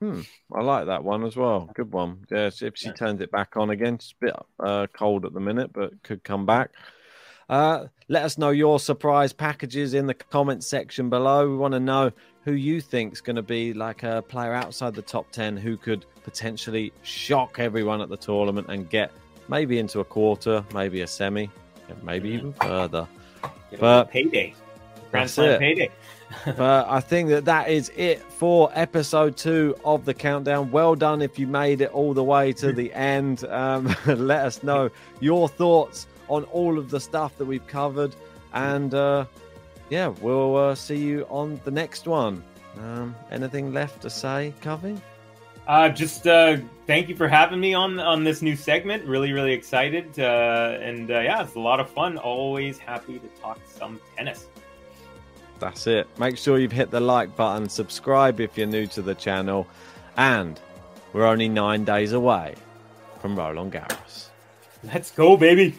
[0.00, 0.20] Hmm,
[0.52, 1.70] I like that one as well.
[1.74, 2.26] Good one.
[2.30, 2.92] Yeah, if she Yeah.
[2.92, 6.22] turns it back on again, it's a bit uh, cold at the minute, but could
[6.24, 6.70] come back.
[7.48, 11.48] Uh, let us know your surprise packages in the comment section below.
[11.48, 12.10] We want to know
[12.44, 16.04] who you think's going to be like a player outside the top 10 who could
[16.24, 19.10] potentially shock everyone at the tournament and get
[19.48, 21.50] maybe into a quarter, maybe a semi,
[21.88, 23.06] and maybe even further.
[23.70, 24.54] Get But- payday.
[25.10, 25.90] Grand Slam payday.
[26.56, 30.72] but I think that that is it for episode two of the countdown.
[30.72, 33.44] Well done if you made it all the way to the end.
[33.44, 34.90] Um, let us know
[35.20, 38.16] your thoughts on all of the stuff that we've covered,
[38.54, 39.26] and uh,
[39.90, 42.42] yeah, we'll uh, see you on the next one.
[42.80, 44.96] Um, anything left to say, Covey?
[45.66, 49.04] Uh, just uh, thank you for having me on on this new segment.
[49.06, 52.18] Really, really excited, uh, and uh, yeah, it's a lot of fun.
[52.18, 54.48] Always happy to talk some tennis.
[55.60, 56.06] That's it.
[56.18, 59.66] Make sure you've hit the like button, subscribe if you're new to the channel,
[60.16, 60.60] and
[61.12, 62.54] we're only nine days away
[63.20, 64.28] from Roland Garros.
[64.82, 65.78] Let's go, baby.